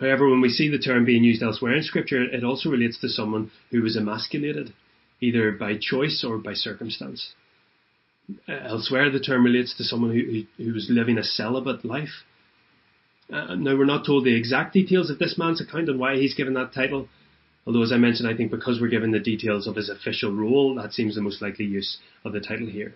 However, 0.00 0.28
when 0.28 0.40
we 0.40 0.48
see 0.48 0.68
the 0.68 0.78
term 0.78 1.04
being 1.04 1.22
used 1.22 1.42
elsewhere 1.42 1.76
in 1.76 1.82
Scripture, 1.84 2.22
it 2.22 2.42
also 2.42 2.68
relates 2.68 2.98
to 3.00 3.08
someone 3.08 3.52
who 3.70 3.80
was 3.82 3.96
emasculated, 3.96 4.72
either 5.20 5.52
by 5.52 5.76
choice 5.80 6.24
or 6.26 6.38
by 6.38 6.54
circumstance. 6.54 7.34
Uh, 8.48 8.52
elsewhere, 8.52 9.10
the 9.10 9.20
term 9.20 9.44
relates 9.44 9.76
to 9.76 9.84
someone 9.84 10.12
who, 10.12 10.44
who, 10.56 10.64
who 10.64 10.74
was 10.74 10.88
living 10.90 11.18
a 11.18 11.22
celibate 11.22 11.84
life. 11.84 12.24
Uh, 13.32 13.54
now, 13.54 13.76
we're 13.76 13.84
not 13.84 14.06
told 14.06 14.24
the 14.24 14.36
exact 14.36 14.72
details 14.72 15.10
of 15.10 15.18
this 15.18 15.36
man's 15.38 15.60
account 15.60 15.88
and 15.88 16.00
why 16.00 16.16
he's 16.16 16.34
given 16.34 16.54
that 16.54 16.72
title, 16.72 17.08
although, 17.68 17.82
as 17.82 17.92
I 17.92 17.98
mentioned, 17.98 18.26
I 18.26 18.34
think 18.34 18.50
because 18.50 18.80
we're 18.80 18.88
given 18.88 19.10
the 19.10 19.20
details 19.20 19.66
of 19.66 19.76
his 19.76 19.90
official 19.90 20.34
role, 20.34 20.74
that 20.76 20.94
seems 20.94 21.14
the 21.14 21.20
most 21.20 21.42
likely 21.42 21.66
use 21.66 21.98
of 22.24 22.32
the 22.32 22.40
title 22.40 22.66
here. 22.66 22.94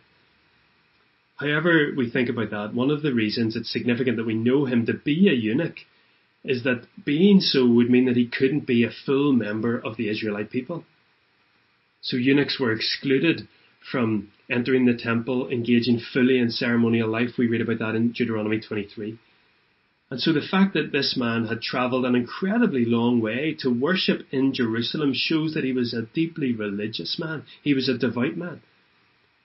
However, 1.37 1.93
we 1.95 2.09
think 2.11 2.31
about 2.31 2.51
that, 2.51 2.73
one 2.73 2.91
of 2.91 3.03
the 3.03 3.13
reasons 3.13 3.55
it's 3.55 3.71
significant 3.71 4.17
that 4.17 4.25
we 4.25 4.35
know 4.35 4.65
him 4.65 4.87
to 4.87 4.95
be 4.95 5.29
a 5.29 5.35
eunuch 5.35 5.77
is 6.43 6.65
that 6.65 6.87
being 7.05 7.41
so 7.41 7.67
would 7.67 7.91
mean 7.91 8.07
that 8.07 8.17
he 8.17 8.27
couldn't 8.27 8.67
be 8.67 8.83
a 8.83 8.91
full 9.05 9.35
member 9.35 9.79
of 9.79 9.99
the 9.99 10.09
Israelite 10.09 10.51
people. 10.51 10.85
So 12.01 12.17
eunuchs 12.17 12.59
were 12.59 12.73
excluded 12.73 13.47
from 13.91 14.33
entering 14.51 14.87
the 14.87 14.97
temple, 14.97 15.51
engaging 15.51 16.01
fully 16.15 16.39
in 16.39 16.51
ceremonial 16.51 17.11
life. 17.11 17.31
We 17.37 17.47
read 17.47 17.61
about 17.61 17.81
that 17.81 17.95
in 17.95 18.13
Deuteronomy 18.13 18.61
23. 18.61 19.19
And 20.13 20.21
so 20.21 20.35
the 20.35 20.43
fact 20.43 20.75
that 20.75 20.93
this 20.93 21.17
man 21.17 21.47
had 21.47 21.63
travelled 21.63 22.05
an 22.05 22.15
incredibly 22.15 22.85
long 22.85 23.23
way 23.23 23.57
to 23.61 23.71
worship 23.71 24.27
in 24.31 24.53
Jerusalem 24.53 25.15
shows 25.15 25.55
that 25.55 25.65
he 25.65 25.73
was 25.73 25.95
a 25.95 26.03
deeply 26.03 26.53
religious 26.53 27.19
man. 27.19 27.45
He 27.63 27.73
was 27.73 27.89
a 27.89 27.97
devout 27.97 28.37
man. 28.37 28.61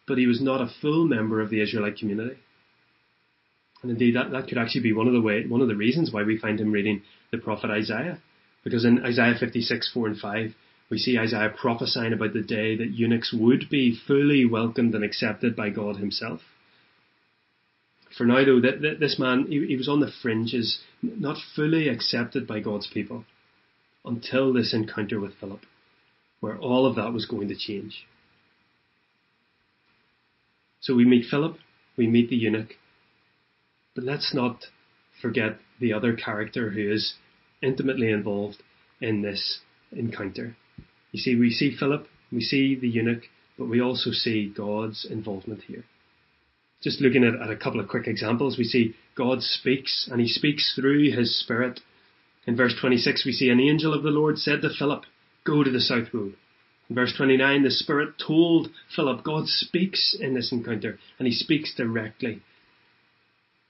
But 0.10 0.18
he 0.18 0.28
was 0.28 0.42
not 0.42 0.60
a 0.60 0.68
full 0.82 1.06
member 1.06 1.40
of 1.40 1.50
the 1.50 1.62
Israelite 1.62 1.96
community. 1.96 2.36
And 3.82 3.92
indeed, 3.92 4.18
that, 4.18 4.32
that 4.32 4.50
could 4.50 4.58
actually 4.58 4.82
be 4.82 4.92
one 4.92 5.08
of 5.08 5.14
the 5.14 5.22
way, 5.22 5.48
one 5.48 5.62
of 5.62 5.70
the 5.70 5.76
reasons 5.78 6.12
why 6.12 6.24
we 6.24 6.38
find 6.38 6.60
him 6.60 6.74
reading 6.74 7.02
the 7.32 7.38
prophet 7.38 7.70
Isaiah. 7.70 8.20
Because 8.66 8.84
in 8.84 9.06
Isaiah 9.06 9.36
56, 9.40 9.92
4 9.94 10.08
and 10.08 10.20
5, 10.20 10.54
we 10.90 10.98
see 10.98 11.18
Isaiah 11.18 11.56
prophesying 11.58 12.12
about 12.12 12.34
the 12.34 12.44
day 12.44 12.76
that 12.76 12.92
eunuchs 12.92 13.32
would 13.34 13.70
be 13.70 13.98
fully 14.06 14.44
welcomed 14.44 14.94
and 14.96 15.06
accepted 15.06 15.56
by 15.56 15.70
God 15.70 15.96
himself. 15.96 16.42
For 18.18 18.26
now, 18.26 18.44
though, 18.44 18.60
that, 18.62 18.82
that 18.82 19.00
this 19.00 19.20
man, 19.20 19.46
he, 19.48 19.68
he 19.68 19.76
was 19.76 19.88
on 19.88 20.00
the 20.00 20.12
fringes, 20.22 20.80
not 21.02 21.38
fully 21.56 21.88
accepted 21.88 22.48
by 22.48 22.60
God's 22.60 22.88
people, 22.88 23.26
until 24.04 24.52
this 24.52 24.74
encounter 24.74 25.20
with 25.20 25.36
Philip, 25.40 25.62
where 26.40 26.58
all 26.58 26.88
of 26.88 26.96
that 26.96 27.14
was 27.14 27.28
going 27.28 27.48
to 27.50 27.56
change. 27.56 28.08
So 30.80 30.96
we 30.96 31.06
meet 31.06 31.26
Philip, 31.30 31.58
we 31.96 32.08
meet 32.08 32.30
the 32.30 32.36
eunuch, 32.36 32.76
but 33.94 34.04
let's 34.04 34.34
not 34.34 34.66
forget 35.22 35.60
the 35.80 35.94
other 35.94 36.16
character 36.16 36.72
who 36.72 36.92
is 36.92 37.16
intimately 37.62 38.10
involved 38.10 38.64
in 39.00 39.22
this 39.22 39.60
encounter. 39.92 40.56
You 41.12 41.20
see, 41.20 41.36
we 41.36 41.52
see 41.52 41.76
Philip, 41.78 42.08
we 42.32 42.42
see 42.42 42.76
the 42.76 42.88
eunuch, 42.88 43.24
but 43.58 43.66
we 43.66 43.82
also 43.82 44.12
see 44.12 44.52
God's 44.56 45.06
involvement 45.10 45.64
here. 45.64 45.84
Just 46.82 47.02
looking 47.02 47.24
at, 47.24 47.36
at 47.42 47.50
a 47.50 47.56
couple 47.56 47.80
of 47.80 47.88
quick 47.88 48.08
examples, 48.08 48.58
we 48.58 48.64
see 48.64 48.96
God 49.16 49.42
speaks, 49.42 50.08
and 50.12 50.22
he 50.22 50.28
speaks 50.28 50.74
through 50.76 51.12
his 51.12 51.40
Spirit. 51.40 51.80
In 52.46 52.56
verse 52.56 52.76
26, 52.80 53.26
we 53.26 53.32
see 53.32 53.50
an 53.50 53.60
angel 53.60 53.94
of 53.94 54.04
the 54.04 54.10
Lord 54.10 54.38
said 54.38 54.62
to 54.62 54.70
Philip, 54.70 55.04
Go 55.44 55.64
to 55.64 55.72
the 55.72 55.82
south 55.82 56.14
road. 56.14 56.36
In 56.90 56.96
verse 56.96 57.14
29, 57.18 57.64
the 57.64 57.72
Spirit 57.72 58.14
told 58.26 58.70
Philip, 58.96 59.24
God 59.24 59.48
speaks 59.48 60.16
in 60.18 60.34
this 60.34 60.52
encounter, 60.52 61.00
and 61.20 61.28
he 61.28 61.34
speaks 61.34 61.74
directly 61.76 62.42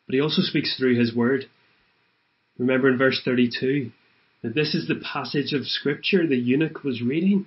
but 0.07 0.15
he 0.15 0.21
also 0.21 0.41
speaks 0.41 0.75
through 0.77 0.97
his 0.97 1.13
word. 1.13 1.45
Remember 2.57 2.89
in 2.89 2.97
verse 2.97 3.21
32 3.23 3.91
that 4.41 4.55
this 4.55 4.73
is 4.73 4.87
the 4.87 4.95
passage 4.95 5.53
of 5.53 5.67
scripture 5.67 6.25
the 6.25 6.37
eunuch 6.37 6.83
was 6.83 7.01
reading. 7.01 7.45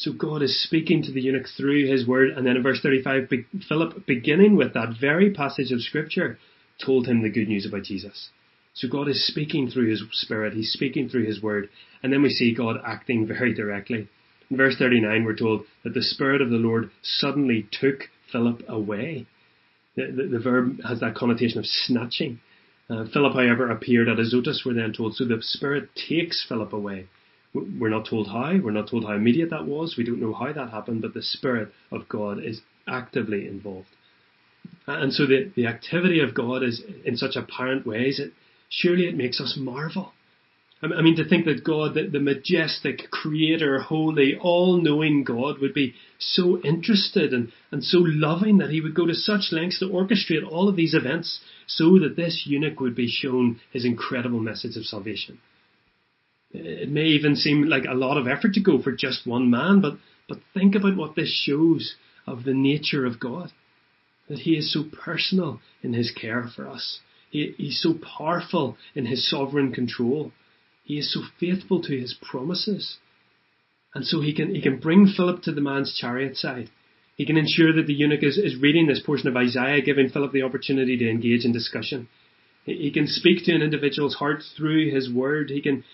So 0.00 0.14
God 0.14 0.42
is 0.42 0.62
speaking 0.62 1.02
to 1.02 1.12
the 1.12 1.20
eunuch 1.20 1.46
through 1.58 1.86
his 1.86 2.06
word. 2.06 2.30
And 2.30 2.46
then 2.46 2.56
in 2.56 2.62
verse 2.62 2.80
35, 2.82 3.28
Philip, 3.68 4.06
beginning 4.06 4.56
with 4.56 4.72
that 4.72 4.94
very 4.98 5.30
passage 5.30 5.72
of 5.72 5.82
scripture, 5.82 6.38
told 6.82 7.06
him 7.06 7.20
the 7.22 7.28
good 7.28 7.48
news 7.48 7.66
about 7.66 7.82
Jesus. 7.82 8.30
So 8.72 8.88
God 8.88 9.08
is 9.08 9.26
speaking 9.26 9.68
through 9.68 9.90
his 9.90 10.02
spirit. 10.12 10.54
He's 10.54 10.72
speaking 10.72 11.10
through 11.10 11.26
his 11.26 11.42
word. 11.42 11.68
And 12.02 12.10
then 12.10 12.22
we 12.22 12.30
see 12.30 12.54
God 12.54 12.76
acting 12.82 13.26
very 13.26 13.52
directly. 13.52 14.08
In 14.50 14.56
verse 14.56 14.76
39, 14.78 15.22
we're 15.22 15.36
told 15.36 15.64
that 15.84 15.92
the 15.92 16.02
spirit 16.02 16.40
of 16.40 16.48
the 16.48 16.56
Lord 16.56 16.90
suddenly 17.02 17.68
took 17.70 18.04
Philip 18.32 18.62
away. 18.68 19.26
The, 19.96 20.06
the, 20.06 20.28
the 20.28 20.42
verb 20.42 20.80
has 20.82 21.00
that 21.00 21.14
connotation 21.14 21.58
of 21.58 21.66
snatching. 21.66 22.40
Uh, 22.88 23.04
Philip, 23.12 23.34
however, 23.34 23.70
appeared 23.70 24.08
at 24.08 24.18
Azotus, 24.18 24.62
we're 24.64 24.72
then 24.72 24.94
told. 24.94 25.16
So 25.16 25.26
the 25.26 25.42
Spirit 25.42 25.90
takes 26.08 26.46
Philip 26.48 26.72
away. 26.72 27.08
We're 27.52 27.90
not 27.90 28.06
told 28.08 28.28
how. 28.28 28.56
We're 28.62 28.70
not 28.70 28.88
told 28.88 29.04
how 29.04 29.14
immediate 29.14 29.50
that 29.50 29.66
was. 29.66 29.96
We 29.96 30.04
don't 30.04 30.20
know 30.20 30.32
how 30.32 30.52
that 30.52 30.70
happened, 30.70 31.02
but 31.02 31.14
the 31.14 31.22
Spirit 31.22 31.70
of 31.90 32.08
God 32.08 32.42
is 32.42 32.60
actively 32.86 33.48
involved. 33.48 33.88
And 34.86 35.12
so 35.12 35.26
the, 35.26 35.50
the 35.54 35.66
activity 35.66 36.20
of 36.20 36.34
God 36.34 36.62
is 36.62 36.82
in 37.04 37.16
such 37.16 37.36
apparent 37.36 37.86
ways 37.86 38.18
that 38.18 38.32
surely 38.68 39.06
it 39.06 39.16
makes 39.16 39.40
us 39.40 39.56
marvel. 39.58 40.12
I 40.82 41.02
mean, 41.02 41.16
to 41.16 41.28
think 41.28 41.44
that 41.44 41.62
God, 41.62 41.92
the, 41.92 42.06
the 42.06 42.20
majestic, 42.20 43.10
creator, 43.10 43.80
holy, 43.80 44.38
all-knowing 44.40 45.24
God 45.24 45.58
would 45.60 45.74
be 45.74 45.94
so 46.18 46.58
interested 46.62 47.34
and, 47.34 47.52
and 47.70 47.84
so 47.84 47.98
loving 47.98 48.58
that 48.58 48.70
he 48.70 48.80
would 48.80 48.94
go 48.94 49.06
to 49.06 49.14
such 49.14 49.52
lengths 49.52 49.80
to 49.80 49.86
orchestrate 49.86 50.46
all 50.50 50.70
of 50.70 50.76
these 50.76 50.94
events 50.94 51.40
so 51.66 51.98
that 51.98 52.16
this 52.16 52.44
eunuch 52.46 52.80
would 52.80 52.94
be 52.94 53.08
shown 53.08 53.60
his 53.70 53.84
incredible 53.84 54.40
message 54.40 54.76
of 54.76 54.84
salvation. 54.84 55.38
It 56.52 56.90
may 56.90 57.06
even 57.06 57.36
seem 57.36 57.62
like 57.62 57.84
a 57.84 57.94
lot 57.94 58.16
of 58.16 58.26
effort 58.26 58.54
to 58.54 58.62
go 58.62 58.82
for 58.82 58.92
just 58.92 59.26
one 59.26 59.50
man, 59.50 59.80
but, 59.80 59.94
but 60.28 60.38
think 60.52 60.74
about 60.74 60.96
what 60.96 61.14
this 61.14 61.30
shows 61.30 61.94
of 62.26 62.44
the 62.44 62.54
nature 62.54 63.06
of 63.06 63.20
God. 63.20 63.52
That 64.28 64.40
he 64.40 64.56
is 64.56 64.72
so 64.72 64.84
personal 64.84 65.60
in 65.82 65.92
his 65.92 66.10
care 66.10 66.48
for 66.54 66.68
us. 66.68 67.00
He, 67.30 67.54
he's 67.56 67.80
so 67.80 67.94
powerful 67.94 68.76
in 68.94 69.06
his 69.06 69.28
sovereign 69.28 69.72
control. 69.72 70.32
He 70.84 70.98
is 70.98 71.12
so 71.12 71.22
faithful 71.38 71.82
to 71.82 71.98
his 71.98 72.14
promises. 72.20 72.98
And 73.94 74.04
so 74.04 74.20
he 74.20 74.34
can, 74.34 74.54
he 74.54 74.60
can 74.60 74.78
bring 74.78 75.06
Philip 75.06 75.42
to 75.42 75.52
the 75.52 75.60
man's 75.60 75.96
chariot 75.96 76.36
side. 76.36 76.70
He 77.16 77.26
can 77.26 77.36
ensure 77.36 77.72
that 77.74 77.86
the 77.86 77.92
eunuch 77.92 78.22
is, 78.22 78.38
is 78.38 78.56
reading 78.56 78.86
this 78.86 79.00
portion 79.00 79.28
of 79.28 79.36
Isaiah, 79.36 79.82
giving 79.82 80.08
Philip 80.08 80.32
the 80.32 80.42
opportunity 80.42 80.96
to 80.96 81.10
engage 81.10 81.44
in 81.44 81.52
discussion. 81.52 82.08
He 82.64 82.90
can 82.92 83.06
speak 83.06 83.44
to 83.44 83.54
an 83.54 83.62
individual's 83.62 84.14
heart 84.14 84.42
through 84.56 84.90
his 84.90 85.12
word. 85.12 85.50
He 85.50 85.60
can 85.60 85.84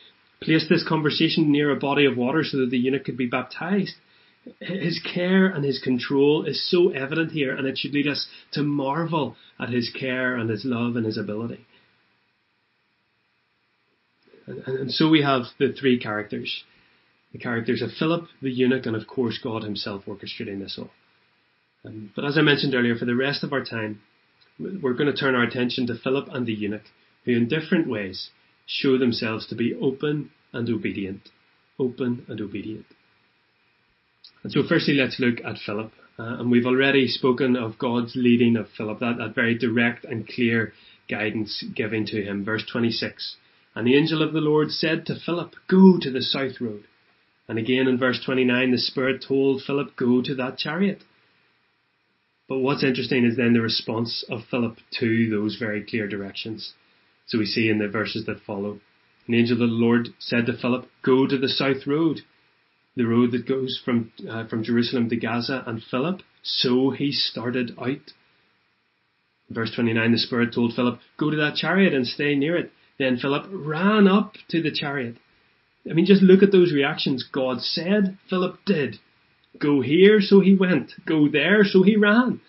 place 0.43 0.67
this 0.69 0.87
conversation 0.87 1.51
near 1.51 1.71
a 1.71 1.77
body 1.77 2.05
of 2.05 2.17
water 2.17 2.45
so 2.45 2.59
that 2.59 2.71
the 2.71 2.79
eunuch 2.79 3.05
could 3.05 3.17
be 3.17 3.27
baptized. 3.27 3.95
His 4.61 5.01
care 5.01 5.47
and 5.47 5.65
his 5.65 5.81
control 5.81 6.45
is 6.45 6.71
so 6.71 6.91
evident 6.91 7.33
here, 7.33 7.55
and 7.55 7.67
it 7.67 7.79
should 7.79 7.93
lead 7.93 8.07
us 8.07 8.29
to 8.53 8.63
marvel 8.63 9.37
at 9.59 9.71
his 9.71 9.91
care 9.91 10.37
and 10.37 10.49
his 10.49 10.65
love 10.65 10.95
and 10.95 11.05
his 11.05 11.19
ability. 11.19 11.67
And, 14.47 14.59
and 14.67 14.93
so 14.93 15.09
we 15.09 15.23
have 15.23 15.43
the 15.59 15.73
three 15.73 15.99
characters. 15.99 16.63
The 17.33 17.39
characters 17.39 17.83
of 17.83 17.91
Philip, 17.99 18.29
the 18.41 18.51
eunuch, 18.51 18.87
and 18.87 18.95
of 18.95 19.07
course 19.07 19.39
God 19.43 19.65
himself 19.65 20.05
orchestrating 20.07 20.61
this 20.61 20.77
all. 20.79 20.91
Um, 21.85 22.13
but 22.15 22.25
as 22.25 22.39
I 22.39 22.43
mentioned 22.43 22.75
earlier, 22.75 22.97
for 22.97 23.05
the 23.05 23.17
rest 23.17 23.43
of 23.43 23.53
our 23.53 23.65
time, 23.65 24.01
we're 24.59 24.95
going 24.95 25.11
to 25.11 25.17
turn 25.17 25.35
our 25.35 25.43
attention 25.43 25.87
to 25.89 25.99
Philip 25.99 26.29
and 26.33 26.47
the 26.47 26.55
eunuch, 26.55 26.85
who 27.25 27.33
in 27.33 27.49
different 27.49 27.89
ways 27.89 28.31
show 28.67 28.99
themselves 28.99 29.47
to 29.47 29.55
be 29.55 29.75
open 29.75 30.31
and 30.53 30.69
obedient. 30.69 31.29
Open 31.79 32.25
and 32.29 32.41
obedient. 32.41 32.87
And 34.43 34.53
so 34.53 34.63
firstly, 34.69 34.95
let's 34.95 35.19
look 35.19 35.45
at 35.45 35.59
Philip. 35.65 35.93
Uh, 36.19 36.41
and 36.41 36.51
we've 36.51 36.67
already 36.67 37.09
spoken 37.09 37.57
of 37.57 37.79
God's 37.79 38.15
leading 38.17 38.57
of 38.57 38.69
Philip, 38.77 39.01
that, 39.01 39.19
that 39.19 39.35
very 39.35 39.57
direct 39.57 40.05
and 40.05 40.27
clear 40.27 40.73
guidance 41.09 41.65
given 41.75 42.07
to 42.07 42.23
him. 42.23 42.45
Verse 42.45 42.65
26. 42.71 43.37
And 43.75 43.87
the 43.87 43.97
angel 43.97 44.23
of 44.23 44.33
the 44.33 44.41
Lord 44.41 44.71
said 44.71 45.05
to 45.07 45.15
Philip, 45.15 45.55
Go 45.69 45.99
to 46.01 46.11
the 46.11 46.23
south 46.23 46.61
road. 46.61 46.85
And 47.49 47.59
again 47.59 47.87
in 47.87 47.99
verse 47.99 48.21
29, 48.25 48.73
the 48.73 48.79
Spirit 48.79 49.25
told 49.27 49.63
Philip, 49.63 49.95
Go 49.97 50.23
to 50.23 50.35
that 50.37 50.59
chariot. 50.59 51.03
But 52.49 52.59
what's 52.59 52.85
interesting 52.85 53.25
is 53.25 53.37
then 53.37 53.53
the 53.53 53.61
response 53.61 54.25
of 54.31 54.41
Philip 54.51 54.79
to 55.01 55.29
those 55.31 55.57
very 55.59 55.85
clear 55.85 56.09
directions. 56.09 56.73
So 57.27 57.39
we 57.39 57.47
see 57.47 57.69
in 57.69 57.79
the 57.79 57.89
verses 57.89 58.27
that 58.27 58.43
follow. 58.47 58.81
An 59.27 59.35
angel 59.35 59.55
of 59.55 59.59
the 59.59 59.67
Lord 59.67 60.09
said 60.19 60.47
to 60.47 60.57
Philip, 60.57 60.89
Go 61.03 61.27
to 61.27 61.37
the 61.37 61.49
south 61.49 61.87
road, 61.87 62.21
the 62.95 63.07
road 63.07 63.33
that 63.33 63.49
goes 63.49 63.81
from, 63.85 64.13
uh, 64.29 64.47
from 64.47 64.63
Jerusalem 64.63 65.09
to 65.09 65.17
Gaza. 65.17 65.65
And 65.67 65.83
Philip, 65.83 66.23
so 66.43 66.91
he 66.91 67.11
started 67.11 67.77
out. 67.79 68.13
Verse 69.51 69.73
29, 69.75 70.13
the 70.13 70.19
Spirit 70.19 70.55
told 70.55 70.75
Philip, 70.75 71.01
Go 71.19 71.31
to 71.31 71.37
that 71.37 71.57
chariot 71.57 71.93
and 71.93 72.07
stay 72.07 72.35
near 72.37 72.57
it. 72.57 72.73
Then 72.99 73.17
Philip 73.17 73.47
ran 73.51 74.07
up 74.07 74.35
to 74.49 74.63
the 74.63 74.73
chariot. 74.73 75.17
I 75.89 75.93
mean, 75.93 76.07
just 76.07 76.23
look 76.23 76.43
at 76.43 76.53
those 76.53 76.73
reactions. 76.73 77.29
God 77.31 77.61
said, 77.61 78.19
Philip 78.29 78.59
did. 78.65 78.99
Go 79.59 79.81
here, 79.81 80.21
so 80.21 80.41
he 80.41 80.55
went. 80.55 80.93
Go 81.07 81.29
there, 81.29 81.65
so 81.65 81.83
he 81.83 81.97
ran. 81.97 82.41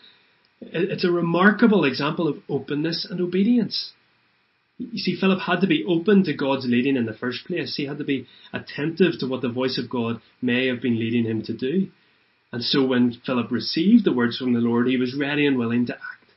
It's 0.60 1.06
a 1.06 1.12
remarkable 1.12 1.84
example 1.84 2.28
of 2.28 2.38
openness 2.50 3.06
and 3.10 3.22
obedience. 3.22 3.94
You 4.78 5.00
see, 5.00 5.16
Philip 5.20 5.40
had 5.40 5.62
to 5.62 5.68
be 5.68 5.84
open 5.88 6.24
to 6.26 6.34
God's 6.34 6.68
leading 6.68 6.98
in 6.98 7.06
the 7.06 7.14
first 7.14 7.46
place. 7.46 7.76
He 7.76 7.86
had 7.86 7.98
to 7.98 8.04
be 8.04 8.28
attentive 8.54 9.20
to 9.20 9.28
what 9.28 9.42
the 9.42 9.50
voice 9.50 9.80
of 9.82 9.90
God 9.90 10.22
may 10.42 10.68
have 10.68 10.82
been 10.82 11.00
leading 11.00 11.26
him 11.26 11.42
to 11.44 11.54
do. 11.54 11.88
And 12.52 12.64
so 12.64 12.86
when 12.86 13.14
Philip 13.26 13.52
received 13.52 14.06
the 14.06 14.14
words 14.14 14.38
from 14.38 14.54
the 14.54 14.60
Lord, 14.60 14.88
he 14.88 14.98
was 14.98 15.16
ready 15.18 15.46
and 15.46 15.58
willing 15.58 15.88
to 15.88 15.94
act. 15.94 16.32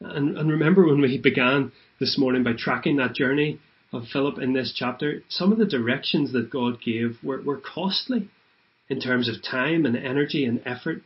And, 0.00 0.36
and 0.36 0.50
remember 0.50 0.84
when 0.84 1.00
we 1.00 1.18
began 1.18 1.72
this 2.00 2.18
morning 2.18 2.42
by 2.42 2.52
tracking 2.52 2.96
that 2.96 3.14
journey 3.14 3.60
of 3.92 4.08
Philip 4.12 4.38
in 4.38 4.52
this 4.52 4.74
chapter, 4.76 5.22
some 5.28 5.52
of 5.52 5.58
the 5.58 5.64
directions 5.64 6.32
that 6.32 6.50
God 6.50 6.82
gave 6.82 7.18
were, 7.22 7.40
were 7.40 7.60
costly 7.60 8.28
in 8.88 9.00
terms 9.00 9.28
of 9.28 9.42
time 9.42 9.86
and 9.86 9.96
energy 9.96 10.44
and 10.44 10.60
effort. 10.66 11.02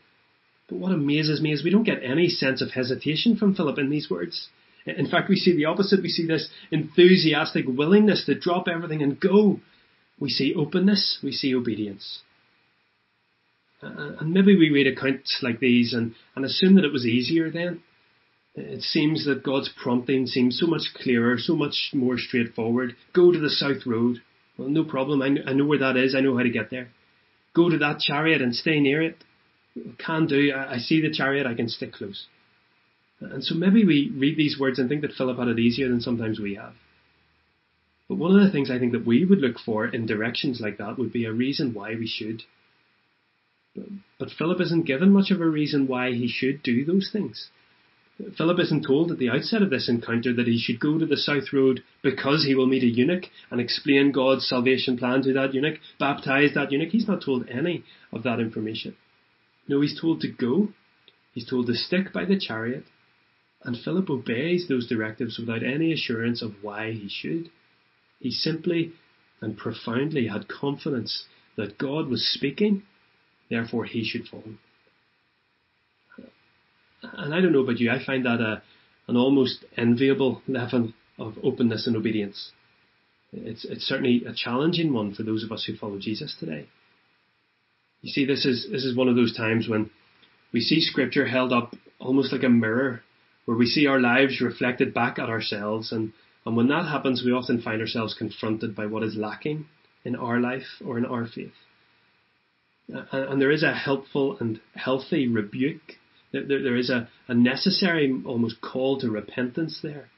But 0.68 0.78
what 0.78 0.92
amazes 0.92 1.40
me 1.40 1.52
is 1.52 1.62
we 1.62 1.70
don't 1.70 1.84
get 1.84 2.02
any 2.02 2.28
sense 2.28 2.60
of 2.60 2.70
hesitation 2.70 3.36
from 3.36 3.54
Philip 3.54 3.78
in 3.78 3.90
these 3.90 4.10
words. 4.10 4.48
In 4.96 5.08
fact, 5.08 5.28
we 5.28 5.36
see 5.36 5.54
the 5.54 5.66
opposite. 5.66 6.02
We 6.02 6.08
see 6.08 6.26
this 6.26 6.48
enthusiastic 6.70 7.66
willingness 7.66 8.24
to 8.26 8.38
drop 8.38 8.68
everything 8.68 9.02
and 9.02 9.20
go. 9.20 9.60
We 10.18 10.30
see 10.30 10.54
openness. 10.54 11.18
We 11.22 11.32
see 11.32 11.54
obedience. 11.54 12.22
Uh, 13.82 14.16
and 14.20 14.32
maybe 14.32 14.56
we 14.56 14.70
read 14.70 14.86
accounts 14.86 15.38
like 15.42 15.60
these 15.60 15.92
and, 15.92 16.14
and 16.34 16.44
assume 16.44 16.74
that 16.76 16.84
it 16.84 16.92
was 16.92 17.06
easier 17.06 17.50
then. 17.50 17.82
It 18.56 18.82
seems 18.82 19.24
that 19.26 19.44
God's 19.44 19.70
prompting 19.80 20.26
seems 20.26 20.58
so 20.58 20.66
much 20.66 20.82
clearer, 21.00 21.36
so 21.38 21.54
much 21.54 21.90
more 21.92 22.18
straightforward. 22.18 22.96
Go 23.14 23.30
to 23.30 23.38
the 23.38 23.50
south 23.50 23.86
road. 23.86 24.20
Well, 24.56 24.68
no 24.68 24.82
problem. 24.82 25.22
I 25.22 25.52
know 25.52 25.66
where 25.66 25.78
that 25.78 25.96
is. 25.96 26.16
I 26.16 26.20
know 26.20 26.36
how 26.36 26.42
to 26.42 26.50
get 26.50 26.70
there. 26.70 26.88
Go 27.54 27.70
to 27.70 27.78
that 27.78 28.00
chariot 28.00 28.42
and 28.42 28.54
stay 28.54 28.80
near 28.80 29.00
it. 29.00 29.16
Can 30.04 30.26
do. 30.26 30.52
I 30.52 30.78
see 30.78 31.00
the 31.00 31.12
chariot. 31.12 31.46
I 31.46 31.54
can 31.54 31.68
stick 31.68 31.92
close. 31.92 32.26
And 33.20 33.42
so 33.42 33.54
maybe 33.54 33.84
we 33.84 34.12
read 34.14 34.36
these 34.36 34.58
words 34.58 34.78
and 34.78 34.88
think 34.88 35.02
that 35.02 35.12
Philip 35.12 35.38
had 35.38 35.48
it 35.48 35.58
easier 35.58 35.88
than 35.88 36.00
sometimes 36.00 36.38
we 36.38 36.54
have. 36.54 36.74
But 38.08 38.16
one 38.16 38.38
of 38.38 38.44
the 38.44 38.50
things 38.50 38.70
I 38.70 38.78
think 38.78 38.92
that 38.92 39.06
we 39.06 39.24
would 39.24 39.40
look 39.40 39.58
for 39.58 39.86
in 39.86 40.06
directions 40.06 40.60
like 40.60 40.78
that 40.78 40.98
would 40.98 41.12
be 41.12 41.24
a 41.24 41.32
reason 41.32 41.74
why 41.74 41.94
we 41.94 42.06
should. 42.06 42.42
But 44.18 44.30
Philip 44.30 44.60
isn't 44.60 44.86
given 44.86 45.10
much 45.10 45.30
of 45.30 45.40
a 45.40 45.46
reason 45.46 45.86
why 45.86 46.12
he 46.12 46.28
should 46.28 46.62
do 46.62 46.84
those 46.84 47.10
things. 47.12 47.50
Philip 48.36 48.58
isn't 48.58 48.84
told 48.84 49.12
at 49.12 49.18
the 49.18 49.30
outset 49.30 49.62
of 49.62 49.70
this 49.70 49.88
encounter 49.88 50.32
that 50.32 50.48
he 50.48 50.58
should 50.58 50.80
go 50.80 50.98
to 50.98 51.06
the 51.06 51.16
south 51.16 51.52
road 51.52 51.84
because 52.02 52.44
he 52.44 52.54
will 52.54 52.66
meet 52.66 52.82
a 52.82 52.86
eunuch 52.86 53.26
and 53.50 53.60
explain 53.60 54.10
God's 54.10 54.48
salvation 54.48 54.98
plan 54.98 55.22
to 55.22 55.32
that 55.34 55.54
eunuch, 55.54 55.78
baptize 56.00 56.54
that 56.54 56.72
eunuch. 56.72 56.90
He's 56.90 57.06
not 57.06 57.22
told 57.22 57.48
any 57.48 57.84
of 58.12 58.24
that 58.24 58.40
information. 58.40 58.96
No, 59.68 59.80
he's 59.82 60.00
told 60.00 60.20
to 60.22 60.28
go. 60.28 60.68
He's 61.32 61.46
told 61.48 61.68
to 61.68 61.74
stick 61.74 62.12
by 62.12 62.24
the 62.24 62.38
chariot. 62.38 62.84
And 63.62 63.76
Philip 63.76 64.08
obeys 64.08 64.68
those 64.68 64.88
directives 64.88 65.38
without 65.38 65.62
any 65.62 65.92
assurance 65.92 66.42
of 66.42 66.62
why 66.62 66.92
he 66.92 67.08
should. 67.08 67.50
He 68.20 68.30
simply 68.30 68.92
and 69.40 69.56
profoundly 69.56 70.28
had 70.28 70.48
confidence 70.48 71.24
that 71.56 71.78
God 71.78 72.08
was 72.08 72.28
speaking, 72.34 72.82
therefore 73.50 73.84
he 73.84 74.04
should 74.04 74.28
follow 74.28 74.54
and 77.02 77.34
I 77.34 77.40
don't 77.40 77.52
know 77.52 77.62
about 77.62 77.78
you, 77.78 77.90
I 77.90 78.04
find 78.04 78.24
that 78.24 78.40
a, 78.40 78.62
an 79.06 79.16
almost 79.16 79.64
enviable 79.76 80.42
level 80.46 80.92
of 81.18 81.34
openness 81.42 81.86
and 81.86 81.96
obedience. 81.96 82.52
It's, 83.32 83.64
it's 83.64 83.84
certainly 83.84 84.24
a 84.26 84.34
challenging 84.34 84.92
one 84.92 85.14
for 85.14 85.22
those 85.22 85.44
of 85.44 85.52
us 85.52 85.64
who 85.64 85.76
follow 85.76 85.98
Jesus 85.98 86.34
today. 86.38 86.66
You 88.02 88.12
see, 88.12 88.24
this 88.24 88.44
is, 88.44 88.68
this 88.70 88.84
is 88.84 88.96
one 88.96 89.08
of 89.08 89.16
those 89.16 89.36
times 89.36 89.68
when 89.68 89.90
we 90.52 90.60
see 90.60 90.80
scripture 90.80 91.26
held 91.26 91.52
up 91.52 91.74
almost 91.98 92.32
like 92.32 92.44
a 92.44 92.48
mirror, 92.48 93.02
where 93.48 93.56
we 93.56 93.64
see 93.64 93.86
our 93.86 93.98
lives 93.98 94.42
reflected 94.42 94.92
back 94.92 95.18
at 95.18 95.30
ourselves. 95.30 95.90
And, 95.90 96.12
and 96.44 96.54
when 96.54 96.68
that 96.68 96.84
happens, 96.84 97.22
we 97.24 97.32
often 97.32 97.62
find 97.62 97.80
ourselves 97.80 98.12
confronted 98.12 98.76
by 98.76 98.84
what 98.84 99.02
is 99.02 99.16
lacking 99.16 99.64
in 100.04 100.16
our 100.16 100.38
life 100.38 100.66
or 100.84 100.98
in 100.98 101.06
our 101.06 101.26
faith. 101.26 101.54
And, 102.88 103.06
and 103.10 103.40
there 103.40 103.50
is 103.50 103.62
a 103.62 103.72
helpful 103.72 104.36
and 104.38 104.60
healthy 104.74 105.28
rebuke 105.28 105.94
there, 106.30 106.44
there 106.46 106.76
is 106.76 106.90
a, 106.90 107.08
a 107.26 107.32
necessary 107.32 108.14
almost 108.26 108.60
call 108.60 109.00
to 109.00 109.10
repentance 109.10 109.80
there. 109.82 110.10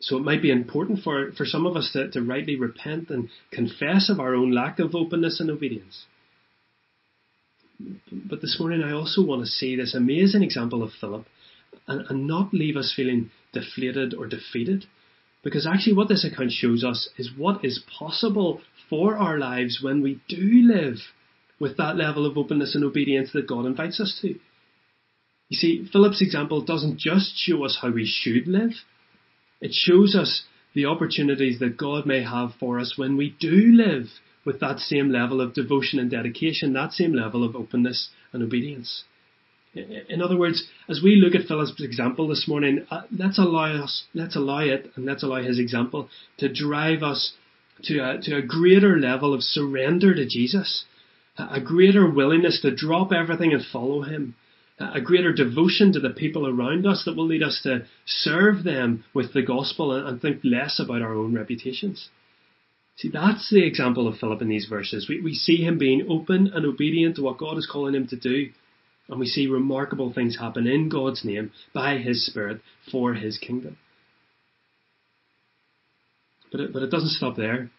So 0.00 0.16
it 0.16 0.24
might 0.24 0.40
be 0.40 0.50
important 0.50 1.00
for, 1.04 1.30
for 1.32 1.44
some 1.44 1.66
of 1.66 1.76
us 1.76 1.90
to, 1.92 2.10
to 2.12 2.22
rightly 2.22 2.56
repent 2.56 3.10
and 3.10 3.28
confess 3.52 4.08
of 4.08 4.18
our 4.18 4.34
own 4.34 4.50
lack 4.50 4.78
of 4.78 4.94
openness 4.94 5.40
and 5.40 5.50
obedience. 5.50 6.06
But 8.10 8.40
this 8.40 8.56
morning 8.58 8.82
I 8.82 8.92
also 8.92 9.22
want 9.22 9.42
to 9.42 9.46
see 9.46 9.76
this 9.76 9.94
amazing 9.94 10.42
example 10.42 10.82
of 10.82 10.92
Philip 10.98 11.26
and, 11.86 12.06
and 12.08 12.26
not 12.26 12.52
leave 12.52 12.76
us 12.76 12.92
feeling 12.94 13.30
deflated 13.52 14.14
or 14.14 14.26
defeated. 14.26 14.86
Because 15.42 15.66
actually 15.66 15.94
what 15.94 16.08
this 16.08 16.24
account 16.24 16.52
shows 16.52 16.84
us 16.84 17.08
is 17.18 17.30
what 17.36 17.64
is 17.64 17.84
possible 17.98 18.60
for 18.88 19.16
our 19.16 19.38
lives 19.38 19.80
when 19.82 20.02
we 20.02 20.20
do 20.28 20.62
live 20.62 20.96
with 21.60 21.76
that 21.76 21.96
level 21.96 22.26
of 22.26 22.36
openness 22.36 22.74
and 22.74 22.84
obedience 22.84 23.32
that 23.32 23.46
God 23.46 23.66
invites 23.66 24.00
us 24.00 24.18
to. 24.22 24.28
You 25.50 25.56
see, 25.56 25.88
Philip's 25.92 26.22
example 26.22 26.64
doesn't 26.64 26.98
just 26.98 27.36
show 27.36 27.64
us 27.64 27.78
how 27.80 27.90
we 27.90 28.06
should 28.06 28.48
live, 28.48 28.72
it 29.60 29.72
shows 29.72 30.14
us 30.14 30.44
the 30.74 30.86
opportunities 30.86 31.58
that 31.60 31.76
God 31.76 32.06
may 32.06 32.22
have 32.22 32.50
for 32.58 32.80
us 32.80 32.94
when 32.96 33.16
we 33.16 33.36
do 33.38 33.72
live 33.72 34.06
with 34.44 34.60
that 34.60 34.78
same 34.78 35.10
level 35.10 35.40
of 35.40 35.54
devotion 35.54 35.98
and 35.98 36.10
dedication, 36.10 36.72
that 36.72 36.92
same 36.92 37.14
level 37.14 37.44
of 37.44 37.54
openness 37.54 38.10
and 38.32 38.42
obedience. 38.42 39.04
In 39.74 40.22
other 40.22 40.36
words, 40.36 40.64
as 40.88 41.00
we 41.02 41.16
look 41.16 41.34
at 41.34 41.48
Philip's 41.48 41.82
example 41.82 42.28
this 42.28 42.46
morning, 42.46 42.86
uh, 42.90 43.02
let's 43.10 43.38
allow 43.38 43.82
us, 43.82 44.04
let's 44.14 44.36
allow 44.36 44.60
it, 44.60 44.92
and 44.94 45.04
let's 45.04 45.22
allow 45.22 45.42
his 45.42 45.58
example 45.58 46.08
to 46.38 46.52
drive 46.52 47.02
us 47.02 47.32
to 47.84 47.98
a, 47.98 48.20
to 48.22 48.36
a 48.36 48.42
greater 48.42 48.98
level 48.98 49.34
of 49.34 49.42
surrender 49.42 50.14
to 50.14 50.26
Jesus, 50.26 50.84
a 51.36 51.60
greater 51.60 52.08
willingness 52.08 52.60
to 52.62 52.74
drop 52.74 53.12
everything 53.12 53.52
and 53.52 53.64
follow 53.64 54.02
him, 54.02 54.36
a 54.78 55.00
greater 55.00 55.32
devotion 55.32 55.92
to 55.92 56.00
the 56.00 56.10
people 56.10 56.46
around 56.46 56.86
us 56.86 57.04
that 57.04 57.16
will 57.16 57.26
lead 57.26 57.42
us 57.42 57.60
to 57.64 57.84
serve 58.06 58.62
them 58.62 59.04
with 59.12 59.32
the 59.32 59.42
gospel 59.42 59.92
and 59.92 60.20
think 60.20 60.40
less 60.44 60.78
about 60.78 61.02
our 61.02 61.14
own 61.14 61.34
reputations. 61.34 62.10
See, 62.96 63.08
that's 63.08 63.50
the 63.50 63.66
example 63.66 64.06
of 64.06 64.18
Philip 64.18 64.40
in 64.40 64.48
these 64.48 64.66
verses. 64.66 65.08
We, 65.08 65.20
we 65.20 65.34
see 65.34 65.64
him 65.64 65.78
being 65.78 66.06
open 66.08 66.52
and 66.54 66.64
obedient 66.64 67.16
to 67.16 67.22
what 67.22 67.38
God 67.38 67.58
is 67.58 67.68
calling 67.70 67.94
him 67.94 68.06
to 68.08 68.16
do. 68.16 68.50
And 69.08 69.20
we 69.20 69.26
see 69.26 69.46
remarkable 69.46 70.12
things 70.12 70.38
happen 70.38 70.66
in 70.66 70.88
God's 70.88 71.24
name 71.24 71.52
by 71.74 71.98
his 71.98 72.24
Spirit 72.26 72.60
for 72.90 73.14
his 73.14 73.38
kingdom. 73.38 73.76
But 76.50 76.60
it, 76.60 76.72
but 76.72 76.82
it 76.82 76.90
doesn't 76.90 77.10
stop 77.10 77.36
there. 77.36 77.70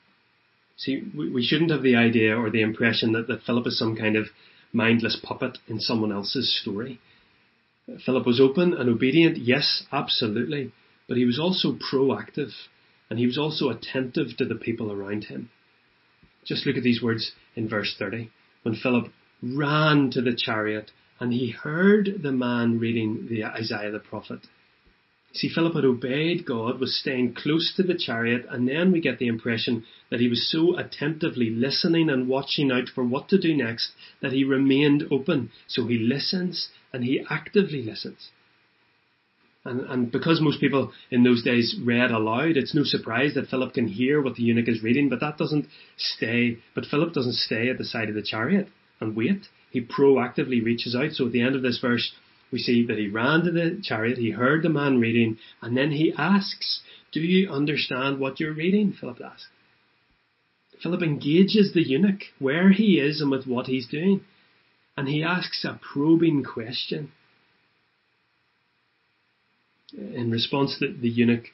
See, 0.77 1.01
we, 1.17 1.29
we 1.29 1.43
shouldn't 1.43 1.71
have 1.71 1.81
the 1.81 1.95
idea 1.95 2.37
or 2.37 2.49
the 2.49 2.61
impression 2.61 3.13
that, 3.13 3.27
that 3.27 3.43
Philip 3.43 3.67
is 3.67 3.79
some 3.79 3.95
kind 3.95 4.15
of 4.15 4.25
mindless 4.73 5.17
puppet 5.23 5.57
in 5.67 5.79
someone 5.79 6.11
else's 6.11 6.59
story. 6.61 6.99
Philip 8.05 8.25
was 8.25 8.41
open 8.41 8.73
and 8.73 8.89
obedient, 8.89 9.37
yes, 9.37 9.83
absolutely, 9.91 10.73
but 11.07 11.17
he 11.17 11.25
was 11.25 11.39
also 11.39 11.77
proactive 11.91 12.51
and 13.09 13.19
he 13.19 13.25
was 13.25 13.37
also 13.37 13.69
attentive 13.69 14.35
to 14.37 14.45
the 14.45 14.55
people 14.55 14.91
around 14.91 15.25
him. 15.25 15.49
Just 16.45 16.65
look 16.65 16.77
at 16.77 16.83
these 16.83 17.01
words 17.01 17.31
in 17.55 17.69
verse 17.69 17.95
30. 17.97 18.29
When 18.63 18.75
Philip 18.75 19.11
ran 19.41 20.09
to 20.11 20.21
the 20.21 20.35
chariot 20.35 20.91
and 21.19 21.31
he 21.31 21.51
heard 21.51 22.21
the 22.21 22.31
man 22.31 22.79
reading 22.79 23.27
the 23.29 23.43
Isaiah 23.43 23.91
the 23.91 23.99
prophet. 23.99 24.47
See, 25.33 25.49
Philip 25.49 25.75
had 25.75 25.83
obeyed 25.83 26.45
God, 26.45 26.79
was 26.79 26.97
staying 26.97 27.33
close 27.33 27.73
to 27.75 27.83
the 27.83 27.97
chariot, 27.97 28.45
and 28.49 28.67
then 28.67 28.91
we 28.93 29.01
get 29.01 29.19
the 29.19 29.27
impression 29.27 29.83
that 30.09 30.21
he 30.21 30.29
was 30.29 30.49
so 30.49 30.77
attentively 30.77 31.49
listening 31.49 32.09
and 32.09 32.29
watching 32.29 32.71
out 32.71 32.87
for 32.93 33.03
what 33.03 33.27
to 33.29 33.37
do 33.37 33.53
next 33.53 33.91
that 34.21 34.31
he 34.31 34.45
remained 34.45 35.03
open. 35.11 35.51
So 35.67 35.87
he 35.87 35.97
listens 35.97 36.69
and 36.93 37.03
he 37.03 37.25
actively 37.29 37.83
listens. 37.83 38.29
And, 39.65 39.81
and 39.81 40.11
because 40.11 40.39
most 40.39 40.61
people 40.61 40.93
in 41.11 41.23
those 41.23 41.43
days 41.43 41.75
read 41.83 42.11
aloud, 42.11 42.55
it's 42.55 42.75
no 42.75 42.83
surprise 42.83 43.33
that 43.33 43.47
Philip 43.47 43.73
can 43.73 43.87
hear 43.87 44.21
what 44.21 44.35
the 44.35 44.43
eunuch 44.43 44.69
is 44.69 44.83
reading, 44.83 45.09
but 45.09 45.19
that 45.19 45.37
doesn't 45.37 45.65
stay, 45.97 46.59
but 46.75 46.85
Philip 46.85 47.13
doesn't 47.13 47.33
stay 47.33 47.69
at 47.69 47.77
the 47.77 47.83
side 47.83 48.07
of 48.07 48.15
the 48.15 48.21
chariot 48.21 48.69
and 48.99 49.15
wait. 49.15 49.47
He 49.71 49.81
proactively 49.81 50.63
reaches 50.63 50.95
out. 50.95 51.11
So 51.11 51.25
at 51.25 51.31
the 51.31 51.41
end 51.41 51.55
of 51.55 51.61
this 51.61 51.79
verse, 51.79 52.13
we 52.51 52.59
see 52.59 52.85
that 52.85 52.97
he 52.97 53.07
ran 53.07 53.43
to 53.43 53.51
the 53.51 53.79
chariot, 53.83 54.17
he 54.17 54.31
heard 54.31 54.63
the 54.63 54.69
man 54.69 54.99
reading, 54.99 55.37
and 55.61 55.75
then 55.75 55.91
he 55.91 56.13
asks, 56.17 56.81
Do 57.11 57.19
you 57.19 57.49
understand 57.49 58.19
what 58.19 58.39
you're 58.39 58.53
reading? 58.53 58.93
Philip 58.93 59.19
asks. 59.21 59.47
Philip 60.81 61.01
engages 61.01 61.73
the 61.73 61.81
eunuch 61.81 62.21
where 62.39 62.71
he 62.71 62.99
is 62.99 63.21
and 63.21 63.31
with 63.31 63.47
what 63.47 63.67
he's 63.67 63.87
doing, 63.87 64.21
and 64.95 65.07
he 65.07 65.23
asks 65.23 65.65
a 65.65 65.79
probing 65.81 66.43
question. 66.43 67.11
In 69.93 70.31
response, 70.31 70.77
the, 70.79 70.87
the 70.87 71.09
eunuch 71.09 71.45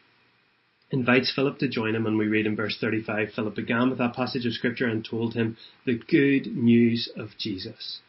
invites 0.92 1.32
Philip 1.34 1.58
to 1.60 1.70
join 1.70 1.96
him, 1.96 2.06
and 2.06 2.18
we 2.18 2.28
read 2.28 2.46
in 2.46 2.56
verse 2.56 2.78
35 2.80 3.30
Philip 3.36 3.56
began 3.56 3.90
with 3.90 3.98
that 4.00 4.14
passage 4.14 4.46
of 4.46 4.54
scripture 4.54 4.88
and 4.88 5.04
told 5.04 5.34
him 5.34 5.58
the 5.86 5.98
good 5.98 6.56
news 6.56 7.10
of 7.16 7.30
Jesus. 7.40 8.00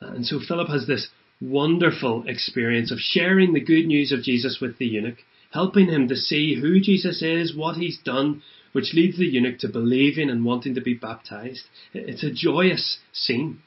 And 0.00 0.26
so 0.26 0.40
Philip 0.40 0.68
has 0.68 0.86
this 0.86 1.08
wonderful 1.40 2.24
experience 2.26 2.90
of 2.90 2.98
sharing 2.98 3.52
the 3.52 3.60
good 3.60 3.86
news 3.86 4.12
of 4.12 4.22
Jesus 4.22 4.58
with 4.60 4.78
the 4.78 4.86
eunuch, 4.86 5.18
helping 5.52 5.88
him 5.88 6.08
to 6.08 6.16
see 6.16 6.60
who 6.60 6.80
Jesus 6.80 7.22
is, 7.22 7.56
what 7.56 7.76
he's 7.76 7.98
done, 8.04 8.42
which 8.72 8.92
leads 8.92 9.16
the 9.16 9.26
eunuch 9.26 9.58
to 9.60 9.68
believing 9.68 10.28
and 10.28 10.44
wanting 10.44 10.74
to 10.74 10.80
be 10.80 10.94
baptized. 10.94 11.62
It's 11.92 12.24
a 12.24 12.32
joyous 12.32 12.98
scene, 13.12 13.60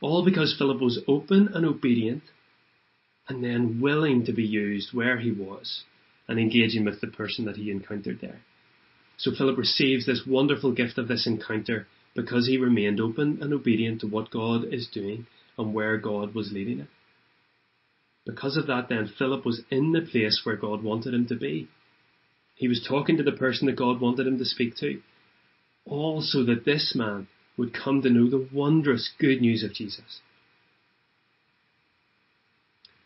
all 0.00 0.24
because 0.24 0.54
Philip 0.56 0.80
was 0.80 1.00
open 1.08 1.48
and 1.54 1.64
obedient 1.64 2.22
and 3.28 3.42
then 3.42 3.80
willing 3.80 4.26
to 4.26 4.32
be 4.32 4.44
used 4.44 4.92
where 4.92 5.18
he 5.18 5.30
was 5.30 5.84
and 6.28 6.38
engaging 6.38 6.84
with 6.84 7.00
the 7.00 7.06
person 7.06 7.44
that 7.44 7.56
he 7.56 7.70
encountered 7.70 8.20
there. 8.20 8.40
So 9.16 9.32
Philip 9.36 9.58
receives 9.58 10.06
this 10.06 10.22
wonderful 10.26 10.72
gift 10.72 10.98
of 10.98 11.08
this 11.08 11.26
encounter 11.26 11.86
because 12.14 12.46
he 12.46 12.58
remained 12.58 13.00
open 13.00 13.38
and 13.40 13.52
obedient 13.52 14.00
to 14.00 14.06
what 14.06 14.30
God 14.30 14.64
is 14.72 14.88
doing 14.92 15.26
and 15.58 15.74
where 15.74 15.96
God 15.98 16.34
was 16.34 16.52
leading 16.52 16.78
him. 16.78 16.88
Because 18.24 18.56
of 18.56 18.66
that, 18.68 18.88
then, 18.88 19.12
Philip 19.18 19.44
was 19.44 19.62
in 19.70 19.92
the 19.92 20.00
place 20.00 20.42
where 20.44 20.56
God 20.56 20.82
wanted 20.82 21.12
him 21.12 21.26
to 21.26 21.34
be. 21.34 21.68
He 22.54 22.68
was 22.68 22.84
talking 22.86 23.16
to 23.16 23.22
the 23.22 23.32
person 23.32 23.66
that 23.66 23.76
God 23.76 24.00
wanted 24.00 24.26
him 24.26 24.38
to 24.38 24.44
speak 24.44 24.76
to. 24.76 25.00
All 25.84 26.20
so 26.22 26.44
that 26.44 26.64
this 26.64 26.94
man 26.94 27.26
would 27.56 27.74
come 27.74 28.02
to 28.02 28.10
know 28.10 28.30
the 28.30 28.48
wondrous 28.52 29.10
good 29.18 29.40
news 29.40 29.64
of 29.64 29.74
Jesus. 29.74 30.20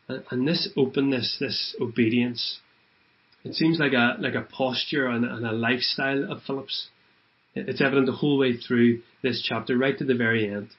And 0.09 0.47
this 0.47 0.69
openness, 0.77 1.39
this 1.41 1.75
obedience, 1.81 2.61
it 3.47 3.55
seems 3.55 3.79
like 3.79 3.93
a 3.93 4.17
like 4.19 4.35
a 4.35 4.43
posture 4.43 5.07
and, 5.07 5.25
and 5.25 5.47
a 5.47 5.53
lifestyle 5.53 6.31
of 6.31 6.43
Philip's. 6.43 6.89
It's 7.55 7.81
evident 7.81 8.07
the 8.07 8.13
whole 8.13 8.39
way 8.39 8.57
through 8.57 9.03
this 9.23 9.43
chapter, 9.43 9.79
right 9.79 9.97
to 9.97 10.05
the 10.05 10.15
very 10.15 10.51
end. 10.51 10.71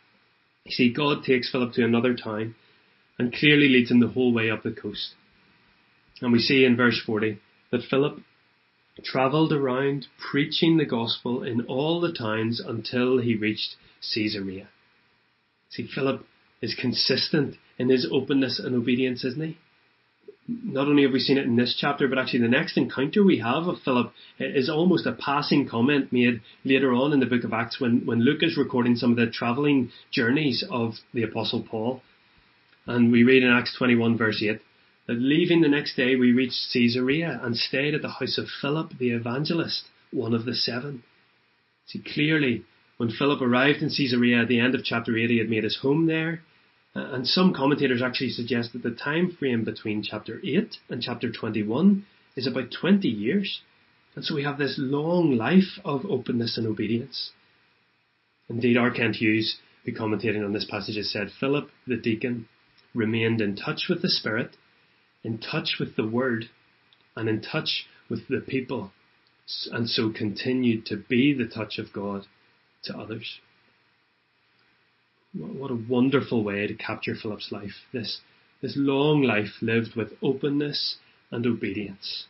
You 0.65 0.71
see, 0.71 0.93
God 0.93 1.23
takes 1.23 1.49
Philip 1.49 1.73
to 1.73 1.85
another 1.85 2.13
town 2.13 2.55
and 3.17 3.33
clearly 3.33 3.69
leads 3.69 3.89
him 3.89 3.99
the 3.99 4.09
whole 4.09 4.33
way 4.33 4.51
up 4.51 4.63
the 4.63 4.71
coast. 4.71 5.13
And 6.21 6.31
we 6.31 6.39
see 6.39 6.65
in 6.65 6.75
verse 6.75 7.01
40 7.03 7.39
that 7.71 7.83
Philip 7.89 8.19
travelled 9.03 9.53
around 9.53 10.07
preaching 10.19 10.77
the 10.77 10.85
gospel 10.85 11.43
in 11.43 11.61
all 11.61 12.01
the 12.01 12.13
towns 12.13 12.59
until 12.59 13.19
he 13.19 13.35
reached 13.35 13.75
Caesarea. 14.13 14.67
See, 15.69 15.87
Philip 15.87 16.25
is 16.61 16.75
consistent 16.79 17.55
in 17.77 17.89
his 17.89 18.07
openness 18.11 18.59
and 18.59 18.75
obedience, 18.75 19.23
isn't 19.23 19.41
he? 19.41 19.57
Not 20.47 20.87
only 20.87 21.03
have 21.03 21.11
we 21.11 21.19
seen 21.19 21.37
it 21.37 21.45
in 21.45 21.57
this 21.57 21.75
chapter, 21.77 22.07
but 22.07 22.17
actually 22.17 22.39
the 22.39 22.47
next 22.47 22.77
encounter 22.77 23.23
we 23.23 23.39
have 23.39 23.67
of 23.67 23.81
Philip 23.83 24.13
is 24.39 24.69
almost 24.69 25.05
a 25.05 25.11
passing 25.11 25.67
comment 25.67 26.13
made 26.13 26.41
later 26.63 26.93
on 26.93 27.11
in 27.11 27.19
the 27.19 27.25
book 27.25 27.43
of 27.43 27.51
Acts 27.51 27.81
when, 27.81 28.05
when 28.05 28.21
Luke 28.21 28.41
is 28.41 28.57
recording 28.57 28.95
some 28.95 29.11
of 29.11 29.17
the 29.17 29.27
travelling 29.27 29.91
journeys 30.11 30.63
of 30.69 30.93
the 31.13 31.23
Apostle 31.23 31.63
Paul. 31.69 32.01
And 32.85 33.11
we 33.11 33.23
read 33.23 33.43
in 33.43 33.49
Acts 33.49 33.75
21 33.77 34.17
verse 34.17 34.41
8 34.41 34.61
that 35.07 35.19
leaving 35.19 35.61
the 35.61 35.67
next 35.67 35.95
day 35.95 36.15
we 36.15 36.31
reached 36.31 36.71
Caesarea 36.71 37.39
and 37.43 37.55
stayed 37.55 37.93
at 37.93 38.01
the 38.01 38.09
house 38.09 38.37
of 38.37 38.47
Philip 38.61 38.97
the 38.97 39.11
evangelist, 39.11 39.83
one 40.11 40.33
of 40.33 40.45
the 40.45 40.55
seven. 40.55 41.03
See, 41.87 41.99
clearly, 41.99 42.63
when 42.97 43.09
Philip 43.09 43.41
arrived 43.41 43.81
in 43.81 43.89
Caesarea 43.89 44.41
at 44.41 44.47
the 44.47 44.59
end 44.59 44.75
of 44.75 44.83
chapter 44.83 45.17
8, 45.17 45.29
he 45.29 45.37
had 45.37 45.49
made 45.49 45.63
his 45.63 45.79
home 45.81 46.07
there. 46.07 46.41
Uh, 46.97 47.13
and 47.13 47.27
some 47.27 47.53
commentators 47.53 48.01
actually 48.01 48.31
suggest 48.31 48.73
that 48.73 48.81
the 48.81 48.89
time 48.89 49.29
frame 49.29 49.63
between 49.63 50.01
chapter 50.01 50.41
8 50.43 50.77
and 50.89 50.99
chapter 50.99 51.31
21 51.31 52.03
is 52.35 52.47
about 52.47 52.71
20 52.71 53.07
years. 53.07 53.61
And 54.15 54.25
so 54.25 54.33
we 54.33 54.43
have 54.43 54.57
this 54.57 54.77
long 54.79 55.37
life 55.37 55.79
of 55.85 56.05
openness 56.05 56.57
and 56.57 56.65
obedience. 56.65 57.31
Indeed, 58.49 58.77
R. 58.77 58.89
Kent 58.89 59.17
Hughes, 59.17 59.57
who 59.85 59.91
commentating 59.91 60.43
on 60.43 60.53
this 60.53 60.65
passage, 60.65 60.95
has 60.95 61.11
said 61.11 61.29
Philip 61.39 61.69
the 61.85 61.97
deacon 61.97 62.47
remained 62.95 63.41
in 63.41 63.55
touch 63.55 63.85
with 63.87 64.01
the 64.01 64.09
Spirit, 64.09 64.57
in 65.23 65.37
touch 65.37 65.75
with 65.79 65.97
the 65.97 66.07
Word, 66.07 66.49
and 67.15 67.29
in 67.29 67.41
touch 67.41 67.85
with 68.09 68.27
the 68.27 68.39
people, 68.39 68.91
and 69.71 69.87
so 69.87 70.11
continued 70.11 70.87
to 70.87 70.97
be 70.97 71.31
the 71.31 71.47
touch 71.47 71.77
of 71.77 71.93
God 71.93 72.25
to 72.85 72.97
others. 72.97 73.39
What 75.33 75.71
a 75.71 75.75
wonderful 75.75 76.43
way 76.43 76.67
to 76.67 76.73
capture 76.73 77.15
Philip's 77.15 77.51
life. 77.51 77.73
This, 77.91 78.21
this 78.61 78.73
long 78.75 79.21
life 79.21 79.61
lived 79.61 79.95
with 79.95 80.13
openness 80.21 80.97
and 81.31 81.45
obedience. 81.45 82.25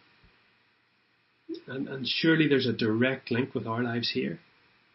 And, 1.68 1.88
and 1.88 2.08
surely 2.08 2.48
there's 2.48 2.68
a 2.68 2.74
direct 2.74 3.32
link 3.32 3.54
with 3.54 3.68
our 3.68 3.84
lives 3.84 4.12
here. 4.12 4.40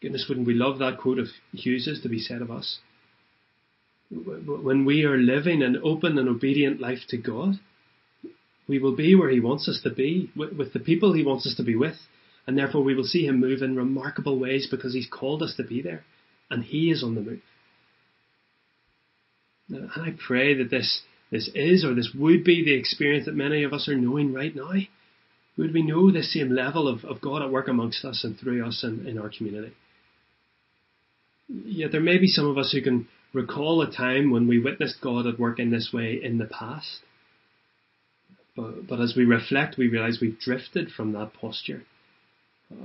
Goodness, 0.00 0.26
wouldn't 0.28 0.46
we 0.46 0.54
love 0.54 0.78
that 0.80 0.98
quote 0.98 1.18
of 1.18 1.28
Hughes's 1.52 2.02
to 2.02 2.08
be 2.08 2.18
said 2.18 2.42
of 2.42 2.50
us? 2.50 2.80
When 4.10 4.84
we 4.84 5.04
are 5.04 5.16
living 5.16 5.62
an 5.62 5.80
open 5.82 6.18
and 6.18 6.28
obedient 6.28 6.80
life 6.80 6.98
to 7.08 7.16
God, 7.16 7.54
we 8.68 8.78
will 8.78 8.94
be 8.94 9.14
where 9.14 9.30
He 9.30 9.40
wants 9.40 9.68
us 9.68 9.80
to 9.84 9.90
be, 9.90 10.30
with, 10.36 10.72
the 10.72 10.80
people 10.80 11.14
He 11.14 11.24
wants 11.24 11.46
us 11.46 11.54
to 11.56 11.62
be 11.62 11.76
with, 11.76 11.96
and 12.46 12.58
therefore 12.58 12.82
we 12.82 12.94
will 12.94 13.04
see 13.04 13.26
Him 13.26 13.40
move 13.40 13.62
in 13.62 13.76
remarkable 13.76 14.38
ways 14.38 14.66
because 14.70 14.92
He's 14.92 15.08
called 15.08 15.42
us 15.42 15.54
to 15.56 15.62
be 15.62 15.80
there, 15.80 16.04
and 16.50 16.64
He 16.64 16.90
is 16.90 17.02
on 17.02 17.14
the 17.14 17.22
move. 17.22 17.40
And 19.72 19.90
I 19.96 20.14
pray 20.26 20.54
that 20.54 20.70
this, 20.70 21.02
this 21.30 21.50
is 21.54 21.84
or 21.84 21.94
this 21.94 22.10
would 22.14 22.44
be 22.44 22.64
the 22.64 22.74
experience 22.74 23.26
that 23.26 23.34
many 23.34 23.62
of 23.64 23.72
us 23.72 23.88
are 23.88 23.96
knowing 23.96 24.32
right 24.32 24.54
now. 24.54 24.72
Would 25.56 25.74
we 25.74 25.82
know 25.82 26.10
the 26.10 26.22
same 26.22 26.50
level 26.50 26.88
of, 26.88 27.04
of 27.04 27.20
God 27.20 27.42
at 27.42 27.50
work 27.50 27.68
amongst 27.68 28.04
us 28.04 28.24
and 28.24 28.38
through 28.38 28.66
us 28.66 28.84
in, 28.84 29.06
in 29.06 29.18
our 29.18 29.30
community? 29.30 29.72
Yet 31.48 31.92
there 31.92 32.00
may 32.00 32.18
be 32.18 32.26
some 32.26 32.46
of 32.46 32.56
us 32.56 32.72
who 32.72 32.80
can 32.80 33.08
recall 33.34 33.82
a 33.82 33.90
time 33.90 34.30
when 34.30 34.46
we 34.46 34.58
witnessed 34.58 35.00
God 35.02 35.26
at 35.26 35.38
work 35.38 35.58
in 35.58 35.70
this 35.70 35.90
way 35.92 36.18
in 36.22 36.38
the 36.38 36.46
past. 36.46 37.00
But, 38.56 38.86
but 38.86 39.00
as 39.00 39.14
we 39.16 39.24
reflect, 39.24 39.78
we 39.78 39.88
realize 39.88 40.18
we've 40.20 40.38
drifted 40.38 40.90
from 40.90 41.12
that 41.12 41.32
posture. 41.34 41.84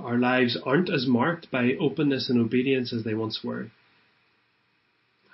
Our 0.00 0.18
lives 0.18 0.56
aren't 0.64 0.90
as 0.90 1.06
marked 1.06 1.50
by 1.50 1.74
openness 1.80 2.28
and 2.28 2.40
obedience 2.40 2.92
as 2.92 3.04
they 3.04 3.14
once 3.14 3.40
were. 3.42 3.70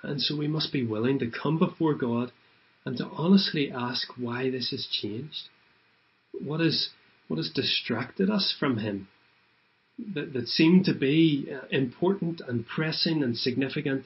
And 0.05 0.21
so 0.21 0.37
we 0.37 0.47
must 0.47 0.71
be 0.71 0.85
willing 0.85 1.19
to 1.19 1.31
come 1.31 1.57
before 1.57 1.93
God 1.93 2.31
and 2.85 2.97
to 2.97 3.05
honestly 3.05 3.71
ask 3.71 4.07
why 4.17 4.49
this 4.49 4.69
has 4.69 4.87
changed. 4.91 5.49
What 6.31 6.61
is 6.61 6.89
what 7.27 7.37
has 7.37 7.49
distracted 7.49 8.29
us 8.29 8.55
from 8.59 8.77
Him? 8.77 9.07
That, 10.13 10.33
that 10.33 10.47
seemed 10.47 10.85
to 10.85 10.93
be 10.93 11.49
uh, 11.51 11.65
important 11.71 12.41
and 12.45 12.67
pressing 12.67 13.23
and 13.23 13.35
significant, 13.35 14.03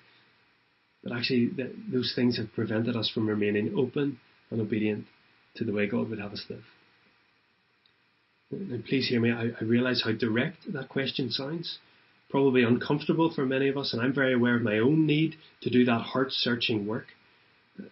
but 1.03 1.11
actually 1.11 1.47
that 1.57 1.73
those 1.91 2.13
things 2.15 2.37
have 2.37 2.53
prevented 2.53 2.95
us 2.95 3.09
from 3.09 3.27
remaining 3.27 3.73
open 3.75 4.19
and 4.51 4.61
obedient 4.61 5.05
to 5.55 5.65
the 5.65 5.73
way 5.73 5.87
God 5.87 6.09
would 6.09 6.19
have 6.19 6.31
us 6.31 6.45
live. 6.47 6.63
Please 8.87 9.09
hear 9.09 9.19
me, 9.19 9.31
I, 9.31 9.49
I 9.59 9.63
realize 9.63 10.03
how 10.05 10.11
direct 10.11 10.71
that 10.71 10.89
question 10.89 11.31
sounds 11.31 11.79
probably 12.29 12.63
uncomfortable 12.63 13.31
for 13.33 13.45
many 13.45 13.67
of 13.69 13.77
us, 13.77 13.93
and 13.93 14.01
I'm 14.01 14.13
very 14.13 14.33
aware 14.33 14.55
of 14.55 14.61
my 14.61 14.77
own 14.77 15.05
need 15.05 15.35
to 15.61 15.69
do 15.69 15.85
that 15.85 16.01
heart 16.01 16.31
searching 16.31 16.85
work. 16.85 17.07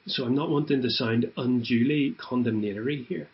So 0.06 0.26
I'm 0.26 0.36
not 0.36 0.50
wanting 0.50 0.82
to 0.82 0.89
sound 0.89 1.32
unduly 1.38 2.15
condemnatory 2.30 3.04
here, 3.04 3.30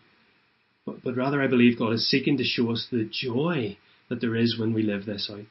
but, 0.85 1.03
but 1.03 1.15
rather 1.15 1.41
I 1.41 1.47
believe 1.47 1.79
God 1.79 1.93
is 1.93 2.09
seeking 2.09 2.37
to 2.37 2.43
show 2.43 2.71
us 2.71 2.87
the 2.91 3.09
joy 3.11 3.77
that 4.09 4.21
there 4.21 4.35
is 4.35 4.57
when 4.59 4.73
we 4.73 4.83
live 4.83 5.05
this 5.05 5.29
out. 5.31 5.45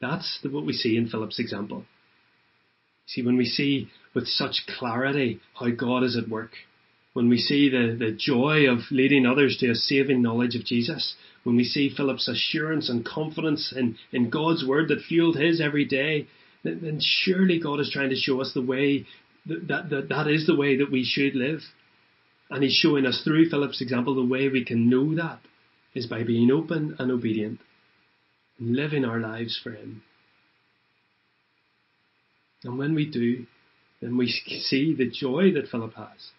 That's 0.00 0.38
the, 0.42 0.50
what 0.50 0.66
we 0.66 0.72
see 0.72 0.96
in 0.96 1.08
Philip's 1.08 1.40
example. 1.40 1.84
See, 3.06 3.22
when 3.22 3.36
we 3.36 3.46
see 3.46 3.88
with 4.14 4.26
such 4.26 4.66
clarity 4.78 5.40
how 5.58 5.70
God 5.70 6.04
is 6.04 6.16
at 6.16 6.28
work, 6.28 6.50
when 7.14 7.28
we 7.28 7.38
see 7.38 7.70
the, 7.70 7.96
the 7.98 8.12
joy 8.12 8.70
of 8.70 8.80
leading 8.90 9.26
others 9.26 9.56
to 9.58 9.70
a 9.70 9.74
saving 9.74 10.22
knowledge 10.22 10.54
of 10.54 10.64
Jesus, 10.64 11.14
when 11.48 11.56
we 11.56 11.64
see 11.64 11.88
Philip's 11.88 12.28
assurance 12.28 12.90
and 12.90 13.06
confidence 13.06 13.72
in, 13.74 13.96
in 14.12 14.28
God's 14.28 14.66
word 14.66 14.88
that 14.88 15.00
fueled 15.00 15.38
his 15.38 15.62
every 15.62 15.86
day, 15.86 16.26
then, 16.62 16.98
surely 17.00 17.58
God 17.58 17.80
is 17.80 17.90
trying 17.90 18.10
to 18.10 18.16
show 18.16 18.42
us 18.42 18.52
the 18.52 18.60
way 18.60 19.06
that, 19.46 19.66
that, 19.68 19.88
that 19.88 20.08
that 20.10 20.28
is 20.28 20.46
the 20.46 20.54
way 20.54 20.76
that 20.76 20.92
we 20.92 21.04
should 21.04 21.34
live. 21.34 21.60
And 22.50 22.62
he's 22.62 22.74
showing 22.74 23.06
us 23.06 23.22
through 23.24 23.48
Philip's 23.48 23.80
example 23.80 24.14
the 24.14 24.30
way 24.30 24.50
we 24.50 24.62
can 24.62 24.90
know 24.90 25.14
that 25.14 25.38
is 25.94 26.06
by 26.06 26.22
being 26.22 26.50
open 26.50 26.96
and 26.98 27.10
obedient 27.10 27.60
and 28.58 28.76
living 28.76 29.06
our 29.06 29.18
lives 29.18 29.58
for 29.62 29.70
him. 29.70 30.02
And 32.62 32.76
when 32.76 32.94
we 32.94 33.10
do, 33.10 33.46
then 34.02 34.18
we 34.18 34.28
see 34.28 34.94
the 34.94 35.08
joy 35.08 35.52
that 35.54 35.68
Philip 35.70 35.94
has. 35.94 36.30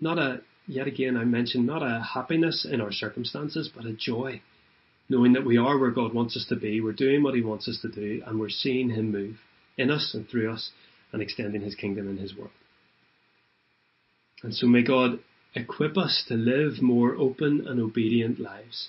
Not 0.00 0.16
a 0.16 0.40
yet 0.66 0.86
again, 0.86 1.16
I 1.16 1.24
mentioned 1.24 1.66
not 1.66 1.82
a 1.82 2.02
happiness 2.14 2.66
in 2.70 2.80
our 2.80 2.92
circumstances, 2.92 3.70
but 3.74 3.86
a 3.86 3.92
joy, 3.92 4.40
knowing 5.08 5.32
that 5.34 5.44
we 5.44 5.56
are 5.56 5.78
where 5.78 5.90
God 5.90 6.14
wants 6.14 6.36
us 6.36 6.46
to 6.48 6.56
be, 6.56 6.80
we're 6.80 6.92
doing 6.92 7.22
what 7.22 7.34
He 7.34 7.42
wants 7.42 7.68
us 7.68 7.78
to 7.82 7.88
do, 7.88 8.22
and 8.26 8.38
we're 8.38 8.48
seeing 8.48 8.90
Him 8.90 9.12
move 9.12 9.36
in 9.76 9.90
us 9.90 10.12
and 10.14 10.28
through 10.28 10.52
us 10.52 10.70
and 11.12 11.22
extending 11.22 11.62
His 11.62 11.74
kingdom 11.74 12.08
in 12.08 12.16
His 12.16 12.36
world. 12.36 12.50
And 14.42 14.54
so 14.54 14.66
may 14.66 14.82
God 14.82 15.20
equip 15.54 15.96
us 15.96 16.24
to 16.28 16.34
live 16.34 16.82
more 16.82 17.14
open 17.14 17.66
and 17.66 17.80
obedient 17.80 18.38
lives. 18.38 18.88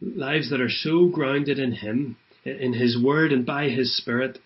Lives 0.00 0.50
that 0.50 0.60
are 0.60 0.70
so 0.70 1.08
grounded 1.08 1.58
in 1.58 1.72
Him, 1.72 2.16
in 2.44 2.74
His 2.74 3.00
Word 3.02 3.32
and 3.32 3.46
by 3.46 3.68
His 3.68 3.96
Spirit, 3.96 4.38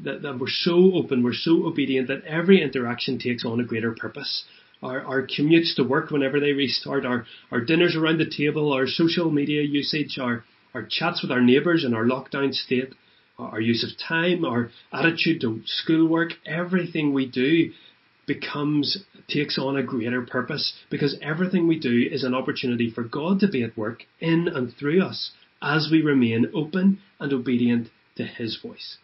that, 0.00 0.22
that 0.22 0.38
we're 0.38 0.46
so 0.48 0.94
open, 0.94 1.22
we're 1.22 1.32
so 1.32 1.66
obedient 1.66 2.08
that 2.08 2.24
every 2.24 2.62
interaction 2.62 3.18
takes 3.18 3.44
on 3.44 3.60
a 3.60 3.64
greater 3.64 3.92
purpose. 3.92 4.44
Our, 4.82 5.00
our 5.02 5.26
commutes 5.26 5.76
to 5.76 5.84
work 5.84 6.10
whenever 6.10 6.40
they 6.40 6.52
restart, 6.52 7.06
our, 7.06 7.24
our 7.50 7.60
dinners 7.60 7.96
around 7.96 8.18
the 8.18 8.28
table, 8.28 8.72
our 8.72 8.86
social 8.86 9.30
media 9.30 9.62
usage, 9.62 10.18
our, 10.20 10.44
our 10.74 10.86
chats 10.88 11.22
with 11.22 11.30
our 11.30 11.40
neighbours 11.40 11.84
in 11.84 11.94
our 11.94 12.04
lockdown 12.04 12.52
state, 12.52 12.94
our 13.38 13.60
use 13.60 13.84
of 13.84 13.98
time, 14.08 14.44
our 14.44 14.70
attitude 14.92 15.40
to 15.40 15.60
schoolwork, 15.64 16.32
everything 16.46 17.12
we 17.12 17.26
do 17.26 17.72
becomes, 18.26 19.04
takes 19.28 19.58
on 19.58 19.76
a 19.76 19.82
greater 19.82 20.22
purpose 20.22 20.74
because 20.90 21.18
everything 21.22 21.66
we 21.66 21.78
do 21.78 22.08
is 22.10 22.24
an 22.24 22.34
opportunity 22.34 22.90
for 22.90 23.02
God 23.02 23.40
to 23.40 23.48
be 23.48 23.62
at 23.62 23.76
work 23.76 24.04
in 24.20 24.48
and 24.48 24.72
through 24.78 25.02
us 25.02 25.32
as 25.60 25.88
we 25.90 26.02
remain 26.02 26.50
open 26.54 26.98
and 27.20 27.32
obedient 27.32 27.88
to 28.16 28.24
His 28.24 28.58
voice. 28.60 28.98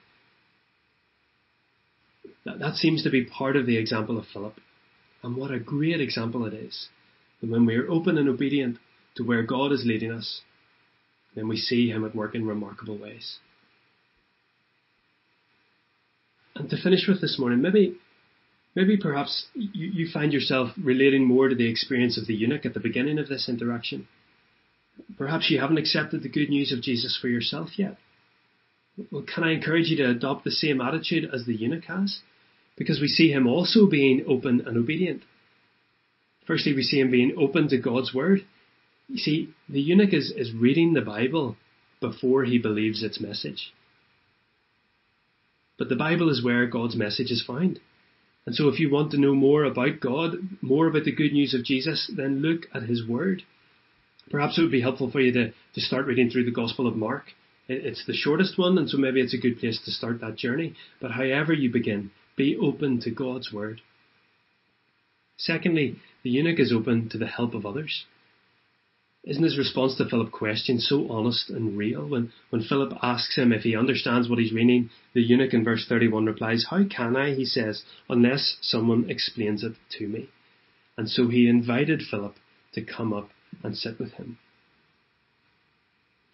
That, 2.44 2.58
that 2.58 2.74
seems 2.74 3.02
to 3.02 3.10
be 3.10 3.24
part 3.24 3.56
of 3.56 3.66
the 3.66 3.76
example 3.76 4.18
of 4.18 4.26
Philip. 4.32 4.54
And 5.22 5.36
what 5.36 5.50
a 5.50 5.58
great 5.58 6.00
example 6.00 6.44
it 6.46 6.54
is. 6.54 6.88
And 7.40 7.50
when 7.50 7.66
we 7.66 7.76
are 7.76 7.90
open 7.90 8.18
and 8.18 8.28
obedient 8.28 8.78
to 9.16 9.24
where 9.24 9.42
God 9.42 9.72
is 9.72 9.84
leading 9.84 10.12
us, 10.12 10.42
then 11.34 11.48
we 11.48 11.56
see 11.56 11.90
Him 11.90 12.04
at 12.04 12.14
work 12.14 12.34
in 12.34 12.46
remarkable 12.46 12.98
ways. 12.98 13.38
And 16.54 16.68
to 16.70 16.76
finish 16.76 17.06
with 17.06 17.20
this 17.20 17.38
morning, 17.38 17.62
maybe 17.62 17.96
maybe 18.74 18.96
perhaps 18.96 19.46
you, 19.54 19.90
you 19.90 20.08
find 20.12 20.32
yourself 20.32 20.70
relating 20.82 21.24
more 21.24 21.48
to 21.48 21.54
the 21.54 21.68
experience 21.68 22.18
of 22.18 22.26
the 22.26 22.34
eunuch 22.34 22.66
at 22.66 22.74
the 22.74 22.80
beginning 22.80 23.18
of 23.18 23.28
this 23.28 23.48
interaction. 23.48 24.08
Perhaps 25.16 25.50
you 25.50 25.60
haven't 25.60 25.78
accepted 25.78 26.22
the 26.22 26.28
good 26.28 26.48
news 26.48 26.72
of 26.72 26.82
Jesus 26.82 27.16
for 27.20 27.28
yourself 27.28 27.78
yet. 27.78 27.96
Well, 29.12 29.22
can 29.22 29.44
I 29.44 29.52
encourage 29.52 29.88
you 29.88 29.96
to 29.98 30.10
adopt 30.10 30.44
the 30.44 30.50
same 30.50 30.80
attitude 30.80 31.30
as 31.32 31.44
the 31.44 31.54
eunuch 31.54 31.84
has? 31.84 32.20
Because 32.78 33.00
we 33.00 33.08
see 33.08 33.32
him 33.32 33.46
also 33.46 33.86
being 33.86 34.24
open 34.28 34.62
and 34.64 34.78
obedient. 34.78 35.22
Firstly, 36.46 36.74
we 36.74 36.82
see 36.82 37.00
him 37.00 37.10
being 37.10 37.34
open 37.36 37.68
to 37.68 37.78
God's 37.78 38.14
word. 38.14 38.46
You 39.08 39.18
see, 39.18 39.52
the 39.68 39.80
eunuch 39.80 40.14
is, 40.14 40.32
is 40.34 40.52
reading 40.54 40.94
the 40.94 41.02
Bible 41.02 41.56
before 42.00 42.44
he 42.44 42.58
believes 42.58 43.02
its 43.02 43.20
message. 43.20 43.72
But 45.78 45.88
the 45.88 45.96
Bible 45.96 46.30
is 46.30 46.44
where 46.44 46.66
God's 46.66 46.96
message 46.96 47.30
is 47.30 47.44
found. 47.44 47.80
And 48.46 48.54
so 48.54 48.68
if 48.68 48.80
you 48.80 48.90
want 48.90 49.10
to 49.10 49.20
know 49.20 49.34
more 49.34 49.64
about 49.64 50.00
God, 50.00 50.36
more 50.62 50.86
about 50.86 51.04
the 51.04 51.14
good 51.14 51.32
news 51.32 51.54
of 51.54 51.64
Jesus, 51.64 52.10
then 52.16 52.40
look 52.40 52.62
at 52.72 52.84
his 52.84 53.06
word. 53.06 53.42
Perhaps 54.30 54.56
it 54.56 54.62
would 54.62 54.70
be 54.70 54.80
helpful 54.80 55.10
for 55.10 55.20
you 55.20 55.32
to, 55.32 55.50
to 55.74 55.80
start 55.80 56.06
reading 56.06 56.30
through 56.30 56.44
the 56.44 56.50
Gospel 56.50 56.86
of 56.86 56.96
Mark. 56.96 57.24
It's 57.68 58.06
the 58.06 58.14
shortest 58.14 58.58
one, 58.58 58.78
and 58.78 58.88
so 58.88 58.96
maybe 58.96 59.20
it's 59.20 59.34
a 59.34 59.38
good 59.38 59.58
place 59.58 59.78
to 59.84 59.90
start 59.90 60.20
that 60.20 60.36
journey. 60.36 60.74
But 61.00 61.10
however 61.10 61.52
you 61.52 61.70
begin, 61.70 62.10
be 62.38 62.56
open 62.56 63.00
to 63.02 63.10
God's 63.10 63.52
word. 63.52 63.82
Secondly, 65.36 65.96
the 66.22 66.30
eunuch 66.30 66.58
is 66.58 66.72
open 66.72 67.10
to 67.10 67.18
the 67.18 67.26
help 67.26 67.52
of 67.52 67.66
others. 67.66 68.06
Isn't 69.24 69.44
his 69.44 69.58
response 69.58 69.96
to 69.96 70.08
Philip's 70.08 70.32
question 70.32 70.78
so 70.78 71.10
honest 71.10 71.50
and 71.50 71.76
real? 71.76 72.08
When, 72.08 72.32
when 72.48 72.62
Philip 72.62 72.94
asks 73.02 73.36
him 73.36 73.52
if 73.52 73.62
he 73.62 73.76
understands 73.76 74.28
what 74.28 74.38
he's 74.38 74.52
reading, 74.52 74.88
the 75.12 75.20
eunuch 75.20 75.52
in 75.52 75.64
verse 75.64 75.84
31 75.86 76.24
replies, 76.24 76.66
How 76.70 76.84
can 76.84 77.14
I, 77.14 77.34
he 77.34 77.44
says, 77.44 77.82
unless 78.08 78.56
someone 78.62 79.10
explains 79.10 79.62
it 79.62 79.74
to 79.98 80.08
me? 80.08 80.30
And 80.96 81.10
so 81.10 81.28
he 81.28 81.48
invited 81.48 82.02
Philip 82.02 82.36
to 82.72 82.82
come 82.82 83.12
up 83.12 83.28
and 83.62 83.76
sit 83.76 83.98
with 83.98 84.12
him. 84.12 84.38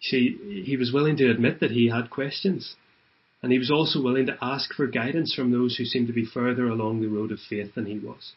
See, 0.01 0.63
he 0.65 0.77
was 0.77 0.93
willing 0.93 1.17
to 1.17 1.29
admit 1.29 1.59
that 1.59 1.71
he 1.71 1.89
had 1.89 2.09
questions. 2.09 2.75
And 3.45 3.51
he 3.51 3.59
was 3.59 3.69
also 3.69 4.01
willing 4.01 4.25
to 4.25 4.37
ask 4.41 4.73
for 4.73 4.87
guidance 4.87 5.31
from 5.35 5.51
those 5.51 5.75
who 5.75 5.85
seemed 5.85 6.07
to 6.07 6.13
be 6.13 6.25
further 6.25 6.67
along 6.67 6.99
the 6.99 7.07
road 7.07 7.31
of 7.31 7.37
faith 7.47 7.75
than 7.75 7.85
he 7.85 7.99
was. 7.99 8.33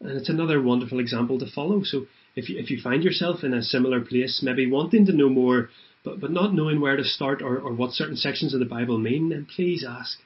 And 0.00 0.12
it's 0.12 0.28
another 0.28 0.62
wonderful 0.62 1.00
example 1.00 1.36
to 1.40 1.50
follow. 1.50 1.82
So 1.82 2.06
if 2.36 2.48
you, 2.48 2.56
if 2.56 2.70
you 2.70 2.80
find 2.80 3.02
yourself 3.02 3.42
in 3.42 3.52
a 3.52 3.60
similar 3.60 4.00
place, 4.00 4.38
maybe 4.40 4.70
wanting 4.70 5.06
to 5.06 5.12
know 5.12 5.28
more, 5.28 5.68
but, 6.04 6.20
but 6.20 6.30
not 6.30 6.54
knowing 6.54 6.80
where 6.80 6.94
to 6.94 7.02
start 7.02 7.42
or, 7.42 7.58
or 7.58 7.74
what 7.74 7.90
certain 7.90 8.14
sections 8.14 8.54
of 8.54 8.60
the 8.60 8.66
Bible 8.66 8.98
mean, 8.98 9.30
then 9.30 9.48
please 9.52 9.84
ask. 9.84 10.20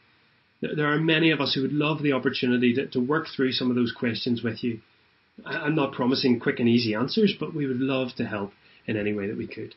There 0.60 0.92
are 0.92 0.98
many 0.98 1.30
of 1.30 1.40
us 1.40 1.54
who 1.54 1.62
would 1.62 1.72
love 1.72 2.02
the 2.02 2.12
opportunity 2.12 2.74
to, 2.74 2.88
to 2.88 3.00
work 3.00 3.28
through 3.34 3.52
some 3.52 3.70
of 3.70 3.76
those 3.76 3.94
questions 3.98 4.42
with 4.42 4.62
you. 4.62 4.80
I'm 5.46 5.74
not 5.74 5.94
promising 5.94 6.40
quick 6.40 6.60
and 6.60 6.68
easy 6.68 6.94
answers, 6.94 7.32
but 7.40 7.54
we 7.54 7.66
would 7.66 7.80
love 7.80 8.08
to 8.18 8.26
help 8.26 8.52
in 8.86 8.98
any 8.98 9.14
way 9.14 9.28
that 9.28 9.38
we 9.38 9.46
could. 9.46 9.74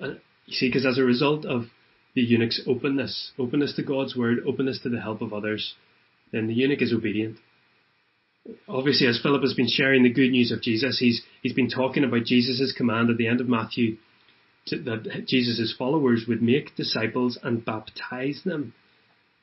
And 0.00 0.20
you 0.46 0.54
see, 0.54 0.68
because 0.68 0.86
as 0.86 0.96
a 0.96 1.04
result 1.04 1.44
of 1.44 1.66
the 2.14 2.22
eunuch's 2.22 2.62
openness, 2.66 3.32
openness 3.38 3.74
to 3.76 3.82
God's 3.82 4.16
word, 4.16 4.38
openness 4.46 4.80
to 4.82 4.88
the 4.88 5.00
help 5.00 5.22
of 5.22 5.32
others, 5.32 5.74
then 6.32 6.46
the 6.46 6.54
eunuch 6.54 6.82
is 6.82 6.92
obedient 6.92 7.38
obviously, 8.68 9.06
as 9.06 9.20
Philip 9.22 9.42
has 9.42 9.54
been 9.54 9.68
sharing 9.68 10.02
the 10.02 10.12
good 10.12 10.30
news 10.30 10.52
of 10.52 10.62
Jesus, 10.62 10.98
he's 10.98 11.22
he's 11.42 11.52
been 11.52 11.68
talking 11.68 12.04
about 12.04 12.24
Jesus' 12.24 12.72
command 12.76 13.10
at 13.10 13.16
the 13.16 13.28
end 13.28 13.40
of 13.40 13.48
Matthew 13.48 13.98
to, 14.66 14.78
that 14.82 15.26
Jesus' 15.26 15.74
followers 15.76 16.24
would 16.28 16.42
make 16.42 16.76
disciples 16.76 17.38
and 17.42 17.64
baptize 17.64 18.42
them. 18.44 18.74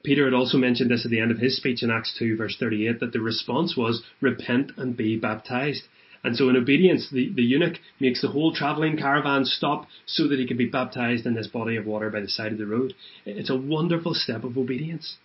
Peter 0.04 0.26
had 0.26 0.34
also 0.34 0.58
mentioned 0.58 0.90
this 0.90 1.04
at 1.04 1.12
the 1.12 1.20
end 1.20 1.32
of 1.32 1.40
his 1.40 1.58
speech 1.58 1.84
in 1.84 1.92
Acts 1.92 2.16
2 2.18 2.38
verse 2.38 2.56
38 2.58 3.00
that 3.00 3.12
the 3.12 3.20
response 3.20 3.76
was 3.76 4.04
repent 4.22 4.72
and 4.78 4.96
be 4.96 5.18
baptized. 5.18 5.84
And 6.24 6.36
so 6.36 6.50
in 6.50 6.58
obedience, 6.58 7.10
the, 7.12 7.32
the 7.34 7.44
eunuch 7.44 7.78
makes 8.00 8.22
the 8.22 8.28
whole 8.28 8.54
travelling 8.54 8.98
caravan 8.98 9.46
stop 9.46 9.88
so 10.06 10.28
that 10.28 10.40
he 10.40 10.48
can 10.48 10.58
be 10.58 10.66
baptized 10.66 11.26
in 11.26 11.34
this 11.34 11.48
body 11.48 11.78
of 11.78 11.86
water 11.86 12.10
by 12.10 12.20
the 12.20 12.28
side 12.28 12.52
of 12.52 12.58
the 12.58 12.66
road. 12.66 12.94
It's 13.26 13.50
a 13.50 13.56
wonderful 13.56 14.14
step 14.14 14.44
of 14.44 14.58
obedience. 14.58 15.16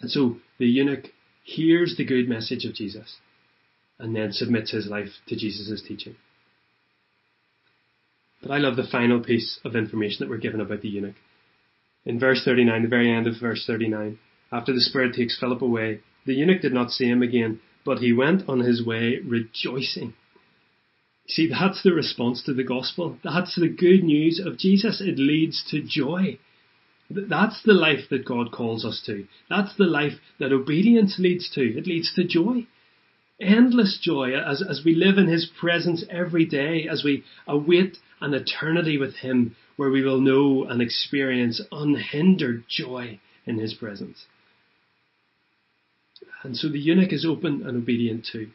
And 0.00 0.10
so 0.10 0.36
the 0.58 0.66
eunuch 0.66 1.06
hears 1.44 1.96
the 1.96 2.04
good 2.04 2.28
message 2.28 2.64
of 2.64 2.74
Jesus 2.74 3.16
and 3.98 4.14
then 4.14 4.32
submits 4.32 4.72
his 4.72 4.86
life 4.86 5.08
to 5.28 5.36
Jesus' 5.36 5.82
teaching. 5.86 6.16
But 8.42 8.50
I 8.50 8.58
love 8.58 8.76
the 8.76 8.86
final 8.90 9.22
piece 9.22 9.58
of 9.64 9.74
information 9.74 10.18
that 10.20 10.30
we're 10.30 10.36
given 10.38 10.60
about 10.60 10.82
the 10.82 10.88
eunuch. 10.88 11.14
In 12.04 12.20
verse 12.20 12.42
39, 12.44 12.82
the 12.82 12.88
very 12.88 13.10
end 13.10 13.26
of 13.26 13.34
verse 13.40 13.64
39, 13.66 14.18
after 14.52 14.72
the 14.72 14.80
Spirit 14.80 15.14
takes 15.14 15.38
Philip 15.38 15.62
away, 15.62 16.00
the 16.24 16.34
eunuch 16.34 16.62
did 16.62 16.72
not 16.72 16.90
see 16.90 17.06
him 17.06 17.22
again, 17.22 17.60
but 17.86 17.98
he 17.98 18.12
went 18.12 18.48
on 18.48 18.60
his 18.60 18.84
way 18.84 19.20
rejoicing. 19.24 20.12
See, 21.28 21.48
that's 21.48 21.82
the 21.82 21.92
response 21.92 22.42
to 22.42 22.52
the 22.52 22.64
gospel. 22.64 23.18
That's 23.24 23.54
the 23.54 23.68
good 23.68 24.04
news 24.04 24.40
of 24.44 24.58
Jesus. 24.58 25.00
It 25.00 25.18
leads 25.18 25.64
to 25.70 25.82
joy. 25.82 26.38
That's 27.08 27.62
the 27.62 27.72
life 27.72 28.08
that 28.10 28.24
God 28.24 28.52
calls 28.52 28.84
us 28.84 29.02
to. 29.06 29.26
That's 29.48 29.74
the 29.76 29.84
life 29.84 30.14
that 30.38 30.52
obedience 30.52 31.16
leads 31.18 31.48
to. 31.50 31.62
It 31.62 31.86
leads 31.86 32.12
to 32.14 32.24
joy. 32.24 32.66
Endless 33.40 33.98
joy 34.00 34.36
as, 34.36 34.62
as 34.62 34.82
we 34.84 34.94
live 34.94 35.18
in 35.18 35.28
His 35.28 35.46
presence 35.60 36.04
every 36.10 36.46
day, 36.46 36.88
as 36.90 37.04
we 37.04 37.24
await 37.46 37.98
an 38.20 38.34
eternity 38.34 38.98
with 38.98 39.16
Him 39.16 39.56
where 39.76 39.90
we 39.90 40.02
will 40.02 40.20
know 40.20 40.64
and 40.64 40.80
experience 40.80 41.60
unhindered 41.70 42.64
joy 42.68 43.20
in 43.44 43.58
His 43.58 43.74
presence. 43.74 44.26
And 46.42 46.56
so 46.56 46.68
the 46.68 46.78
eunuch 46.78 47.12
is 47.12 47.26
open 47.26 47.66
and 47.66 47.76
obedient 47.76 48.26
too. 48.30 48.48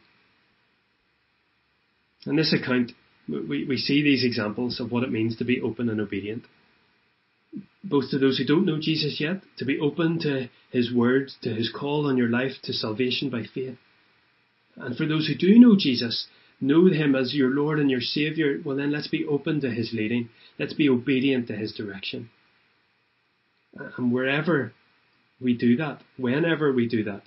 In 2.26 2.36
this 2.36 2.52
account, 2.52 2.92
we, 3.28 3.64
we 3.64 3.76
see 3.76 4.02
these 4.02 4.24
examples 4.24 4.80
of 4.80 4.90
what 4.90 5.02
it 5.04 5.10
means 5.12 5.36
to 5.36 5.44
be 5.44 5.60
open 5.60 5.88
and 5.88 6.00
obedient 6.00 6.44
both 7.84 8.10
to 8.10 8.18
those 8.18 8.38
who 8.38 8.44
don't 8.44 8.66
know 8.66 8.78
Jesus 8.80 9.20
yet, 9.20 9.42
to 9.58 9.64
be 9.64 9.78
open 9.78 10.18
to 10.20 10.48
His 10.70 10.92
word, 10.92 11.30
to 11.42 11.54
His 11.54 11.70
call 11.70 12.06
on 12.06 12.16
your 12.16 12.28
life 12.28 12.52
to 12.64 12.72
salvation 12.72 13.28
by 13.28 13.42
faith. 13.54 13.76
And 14.76 14.96
for 14.96 15.06
those 15.06 15.26
who 15.26 15.34
do 15.34 15.58
know 15.58 15.76
Jesus, 15.76 16.26
know 16.60 16.86
Him 16.86 17.14
as 17.14 17.34
your 17.34 17.50
Lord 17.50 17.78
and 17.78 17.90
your 17.90 18.00
Saviour, 18.00 18.58
well 18.64 18.76
then 18.76 18.92
let's 18.92 19.08
be 19.08 19.26
open 19.26 19.60
to 19.60 19.70
His 19.70 19.92
leading. 19.92 20.30
Let's 20.58 20.74
be 20.74 20.88
obedient 20.88 21.48
to 21.48 21.56
His 21.56 21.74
direction. 21.74 22.30
And 23.74 24.12
wherever 24.12 24.72
we 25.40 25.54
do 25.54 25.76
that, 25.76 26.00
whenever 26.16 26.72
we 26.72 26.86
do 26.86 27.04
that, 27.04 27.22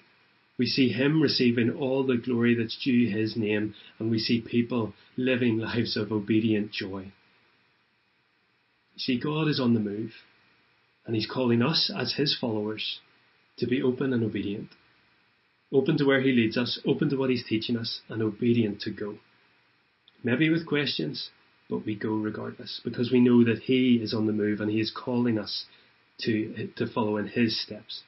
we 0.58 0.66
see 0.66 0.90
Him 0.90 1.22
receiving 1.22 1.72
all 1.72 2.06
the 2.06 2.18
glory 2.18 2.56
that's 2.56 2.78
due 2.84 3.10
His 3.10 3.36
name, 3.36 3.76
and 4.00 4.10
we 4.10 4.20
see 4.20 4.42
people 4.42 4.94
living 5.18 5.58
lives 5.58 5.98
of 5.98 6.12
obedient 6.12 6.72
joy. 6.72 7.12
See, 8.98 9.20
God 9.20 9.48
is 9.48 9.60
on 9.60 9.74
the 9.74 9.80
move, 9.80 10.12
and 11.06 11.16
He's 11.16 11.30
calling 11.32 11.62
us 11.62 11.92
as 11.96 12.14
His 12.14 12.38
followers 12.40 13.00
to 13.58 13.68
be 13.68 13.82
open 13.82 14.14
and 14.14 14.24
obedient. 14.24 14.70
Open 15.74 15.98
to 15.98 16.06
where 16.06 16.22
He 16.22 16.32
leads 16.32 16.58
us, 16.58 16.80
open 16.86 17.10
to 17.10 17.18
what 17.18 17.30
He's 17.30 17.46
teaching 17.46 17.76
us, 17.76 18.00
and 18.08 18.22
obedient 18.22 18.80
to 18.82 18.92
go. 18.92 19.18
Maybe 20.24 20.50
with 20.50 20.66
questions, 20.66 21.30
but 21.70 21.86
we 21.86 21.96
go 21.96 22.16
regardless, 22.16 22.80
because 22.84 23.12
we 23.12 23.20
know 23.20 23.44
that 23.44 23.64
He 23.64 23.96
is 24.02 24.14
on 24.14 24.26
the 24.26 24.34
move 24.34 24.62
and 24.62 24.72
He 24.72 24.80
is 24.80 24.92
calling 24.92 25.38
us 25.38 25.66
to, 26.22 26.70
to 26.78 26.88
follow 26.88 27.18
in 27.18 27.28
His 27.28 27.62
steps. 27.62 28.04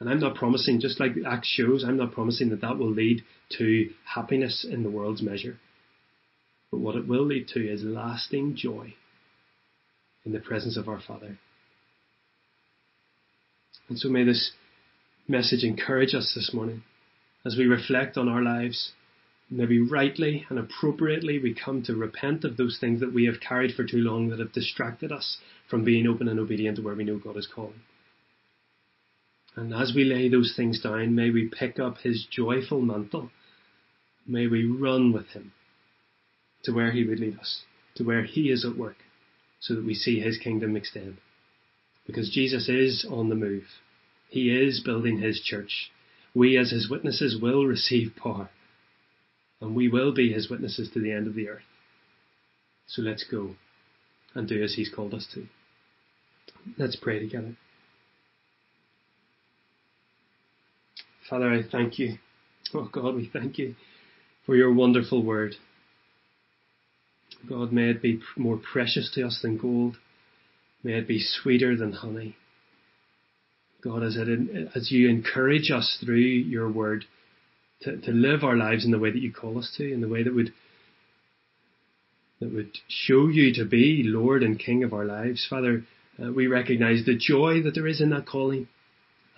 And 0.00 0.08
I'm 0.08 0.20
not 0.20 0.36
promising, 0.36 0.80
just 0.80 1.00
like 1.00 1.12
Acts 1.26 1.48
shows, 1.48 1.84
I'm 1.84 1.96
not 1.96 2.12
promising 2.12 2.50
that 2.50 2.60
that 2.60 2.78
will 2.78 2.90
lead 2.90 3.22
to 3.58 3.90
happiness 4.14 4.64
in 4.68 4.82
the 4.82 4.90
world's 4.90 5.22
measure. 5.22 5.58
But 6.70 6.80
what 6.80 6.94
it 6.94 7.08
will 7.08 7.24
lead 7.24 7.48
to 7.48 7.60
is 7.60 7.82
lasting 7.82 8.56
joy 8.56 8.94
in 10.24 10.32
the 10.32 10.38
presence 10.38 10.76
of 10.76 10.88
our 10.88 11.00
Father. 11.00 11.38
And 13.88 13.98
so 13.98 14.08
may 14.08 14.24
this 14.24 14.52
message 15.26 15.64
encourage 15.64 16.14
us 16.14 16.32
this 16.34 16.52
morning 16.52 16.82
as 17.44 17.56
we 17.56 17.66
reflect 17.66 18.16
on 18.16 18.28
our 18.28 18.42
lives. 18.42 18.92
Maybe 19.50 19.80
rightly 19.80 20.44
and 20.50 20.58
appropriately 20.58 21.38
we 21.38 21.54
come 21.54 21.82
to 21.84 21.94
repent 21.94 22.44
of 22.44 22.58
those 22.58 22.76
things 22.78 23.00
that 23.00 23.14
we 23.14 23.24
have 23.24 23.40
carried 23.40 23.74
for 23.74 23.84
too 23.84 23.98
long 23.98 24.28
that 24.28 24.38
have 24.38 24.52
distracted 24.52 25.10
us 25.10 25.38
from 25.70 25.84
being 25.84 26.06
open 26.06 26.28
and 26.28 26.38
obedient 26.38 26.76
to 26.76 26.82
where 26.82 26.94
we 26.94 27.04
know 27.04 27.18
God 27.18 27.38
is 27.38 27.48
calling. 27.52 27.80
And 29.56 29.74
as 29.74 29.92
we 29.94 30.04
lay 30.04 30.28
those 30.28 30.54
things 30.56 30.80
down, 30.80 31.14
may 31.14 31.30
we 31.30 31.48
pick 31.48 31.78
up 31.78 31.98
his 31.98 32.26
joyful 32.30 32.80
mantle. 32.80 33.30
May 34.26 34.46
we 34.46 34.64
run 34.64 35.12
with 35.12 35.28
him 35.28 35.52
to 36.64 36.72
where 36.72 36.92
he 36.92 37.04
would 37.04 37.18
lead 37.18 37.38
us, 37.38 37.62
to 37.96 38.04
where 38.04 38.24
he 38.24 38.50
is 38.50 38.64
at 38.64 38.76
work, 38.76 38.98
so 39.60 39.74
that 39.74 39.84
we 39.84 39.94
see 39.94 40.20
his 40.20 40.38
kingdom 40.38 40.76
extend. 40.76 41.16
Because 42.06 42.30
Jesus 42.30 42.68
is 42.68 43.06
on 43.10 43.28
the 43.28 43.34
move. 43.34 43.64
He 44.28 44.50
is 44.50 44.82
building 44.84 45.18
his 45.20 45.40
church. 45.40 45.90
We 46.34 46.56
as 46.56 46.70
his 46.70 46.88
witnesses 46.88 47.38
will 47.40 47.66
receive 47.66 48.12
power. 48.16 48.50
And 49.60 49.74
we 49.74 49.88
will 49.88 50.12
be 50.12 50.32
his 50.32 50.48
witnesses 50.48 50.90
to 50.92 51.00
the 51.00 51.12
end 51.12 51.26
of 51.26 51.34
the 51.34 51.48
earth. 51.48 51.62
So 52.86 53.02
let's 53.02 53.24
go 53.24 53.56
and 54.34 54.48
do 54.48 54.62
as 54.62 54.74
he's 54.74 54.92
called 54.94 55.14
us 55.14 55.26
to. 55.34 55.46
Let's 56.78 56.96
pray 56.96 57.18
together. 57.18 57.56
Father, 61.28 61.52
I 61.52 61.62
thank 61.62 61.98
you. 61.98 62.18
Oh 62.74 62.88
God, 62.90 63.14
we 63.14 63.28
thank 63.30 63.58
you 63.58 63.74
for 64.46 64.56
your 64.56 64.72
wonderful 64.72 65.22
word. 65.22 65.54
God, 67.48 67.72
may 67.72 67.90
it 67.90 68.02
be 68.02 68.20
more 68.36 68.58
precious 68.58 69.10
to 69.14 69.26
us 69.26 69.40
than 69.42 69.58
gold. 69.58 69.96
May 70.82 70.94
it 70.94 71.08
be 71.08 71.20
sweeter 71.20 71.76
than 71.76 71.92
honey. 71.92 72.36
God, 73.82 74.02
as, 74.02 74.16
it, 74.16 74.70
as 74.74 74.90
you 74.90 75.08
encourage 75.08 75.70
us 75.70 75.98
through 76.04 76.16
your 76.16 76.70
word 76.70 77.04
to, 77.82 77.96
to 77.98 78.10
live 78.10 78.42
our 78.42 78.56
lives 78.56 78.84
in 78.84 78.90
the 78.90 78.98
way 78.98 79.10
that 79.10 79.22
you 79.22 79.32
call 79.32 79.58
us 79.58 79.72
to, 79.76 79.92
in 79.92 80.00
the 80.00 80.08
way 80.08 80.22
that 80.22 80.34
would 80.34 80.52
that 82.40 82.52
would 82.52 82.70
show 82.86 83.26
you 83.26 83.52
to 83.54 83.64
be 83.64 84.02
Lord 84.04 84.44
and 84.44 84.58
King 84.58 84.84
of 84.84 84.92
our 84.92 85.04
lives. 85.04 85.44
Father, 85.48 85.82
uh, 86.22 86.32
we 86.32 86.46
recognize 86.46 87.04
the 87.04 87.16
joy 87.16 87.62
that 87.62 87.74
there 87.74 87.86
is 87.86 88.00
in 88.00 88.10
that 88.10 88.26
calling. 88.26 88.68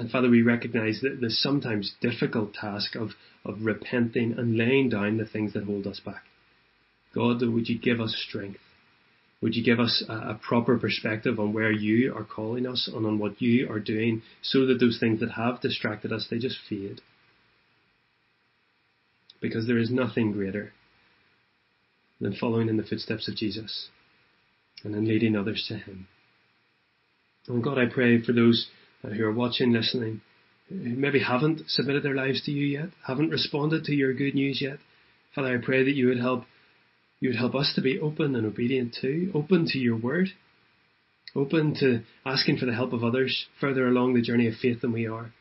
And 0.01 0.11
Father, 0.11 0.31
we 0.31 0.41
recognize 0.41 1.03
that 1.03 1.21
the 1.21 1.29
sometimes 1.29 1.93
difficult 2.01 2.55
task 2.55 2.95
of, 2.95 3.11
of 3.45 3.67
repenting 3.67 4.33
and 4.33 4.57
laying 4.57 4.89
down 4.89 5.19
the 5.19 5.27
things 5.27 5.53
that 5.53 5.65
hold 5.65 5.87
us 5.87 6.01
back. 6.01 6.23
God, 7.15 7.43
would 7.43 7.69
you 7.69 7.79
give 7.79 8.01
us 8.01 8.17
strength? 8.27 8.61
Would 9.43 9.55
you 9.55 9.63
give 9.63 9.79
us 9.79 10.03
a, 10.09 10.13
a, 10.13 10.41
proper 10.43 10.79
perspective 10.79 11.39
on 11.39 11.53
where 11.53 11.71
you 11.71 12.15
are 12.15 12.25
calling 12.25 12.67
us 12.67 12.89
and 12.91 13.05
on 13.05 13.19
what 13.19 13.43
you 13.43 13.71
are 13.71 13.79
doing 13.79 14.23
so 14.41 14.65
that 14.65 14.81
those 14.81 14.99
things 14.99 15.21
that 15.21 15.33
have 15.33 15.61
distracted 15.61 16.15
us, 16.15 16.29
they 16.31 16.39
just 16.39 16.57
fade? 16.67 17.03
Because 19.43 19.67
there 19.67 19.79
is 19.79 19.91
nothing 19.91 20.33
greater 20.33 20.73
than 22.23 22.35
following 22.35 22.71
in 22.71 22.79
the 22.79 22.85
footsteps 22.85 23.29
of 23.29 23.37
Jesus 23.37 23.91
and 24.83 24.95
then 24.95 25.07
leading 25.07 25.37
others 25.37 25.67
to 25.69 25.77
Him. 25.77 26.09
And 27.49 27.63
God, 27.63 27.77
I 27.77 27.85
pray 27.85 28.23
for 28.23 28.33
those 28.33 28.71
Uh, 29.03 29.09
who 29.09 29.25
are 29.25 29.33
watching, 29.33 29.73
listening, 29.73 30.21
who 30.69 30.77
maybe 30.77 31.21
haven't 31.21 31.63
submitted 31.69 32.03
their 32.03 32.15
lives 32.15 32.43
to 32.45 32.51
you 32.51 32.67
yet, 32.67 32.91
haven't 33.07 33.31
responded 33.31 33.85
to 33.85 33.95
your 33.95 34.13
good 34.13 34.35
news 34.35 34.61
yet. 34.61 34.79
Father, 35.35 35.57
I 35.57 35.65
pray 35.65 35.85
that 35.85 35.95
you 35.95 36.09
would 36.09 36.21
help 36.21 36.45
you 37.21 37.29
would 37.29 37.39
help 37.39 37.55
us 37.55 37.73
to 37.75 37.83
be 37.83 38.01
open 38.01 38.35
and 38.35 38.47
obedient 38.47 38.97
too, 38.99 39.31
open 39.35 39.67
to 39.67 39.79
your 39.79 39.97
word, 39.97 40.29
open 41.37 41.75
to 41.81 42.03
asking 42.25 42.57
for 42.57 42.65
the 42.65 42.75
help 42.75 42.95
of 42.95 43.05
others 43.05 43.47
further 43.61 43.87
along 43.87 44.15
the 44.15 44.23
journey 44.23 44.49
of 44.49 44.55
faith 44.55 44.81
than 44.81 44.93
we 44.93 45.07
are. 45.07 45.33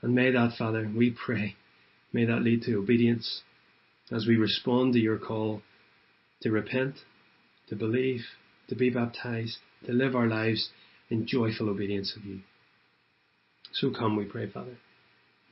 And 0.00 0.14
may 0.14 0.30
that, 0.30 0.56
Father, 0.56 0.90
we 0.94 1.10
pray, 1.10 1.56
may 2.10 2.24
that 2.24 2.42
lead 2.42 2.62
to 2.62 2.78
obedience 2.78 3.42
as 4.10 4.26
we 4.26 4.36
respond 4.36 4.94
to 4.94 4.98
your 4.98 5.18
call 5.18 5.60
to 6.40 6.50
repent, 6.50 6.96
to 7.68 7.76
believe, 7.76 8.22
to 8.68 8.74
be 8.74 8.88
baptized, 8.88 9.58
to 9.84 9.92
live 9.92 10.16
our 10.16 10.26
lives 10.26 10.70
in 11.10 11.26
joyful 11.26 11.68
obedience 11.68 12.16
of 12.16 12.24
you. 12.24 12.40
So 13.72 13.90
come, 13.90 14.16
we 14.16 14.24
pray, 14.24 14.48
Father. 14.50 14.76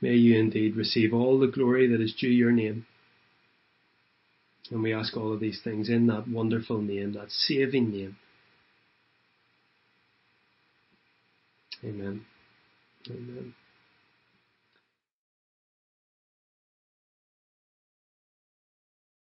May 0.01 0.15
you 0.15 0.39
indeed 0.39 0.75
receive 0.75 1.13
all 1.13 1.39
the 1.39 1.47
glory 1.47 1.87
that 1.87 2.01
is 2.01 2.13
due 2.13 2.29
your 2.29 2.51
name. 2.51 2.85
And 4.71 4.83
we 4.83 4.93
ask 4.93 5.17
all 5.17 5.33
of 5.33 5.39
these 5.39 5.61
things 5.63 5.89
in 5.89 6.07
that 6.07 6.27
wonderful 6.27 6.81
name, 6.81 7.13
that 7.13 7.31
saving 7.31 7.91
name. 7.91 8.17
Amen. 11.83 12.25
Amen. 13.09 13.55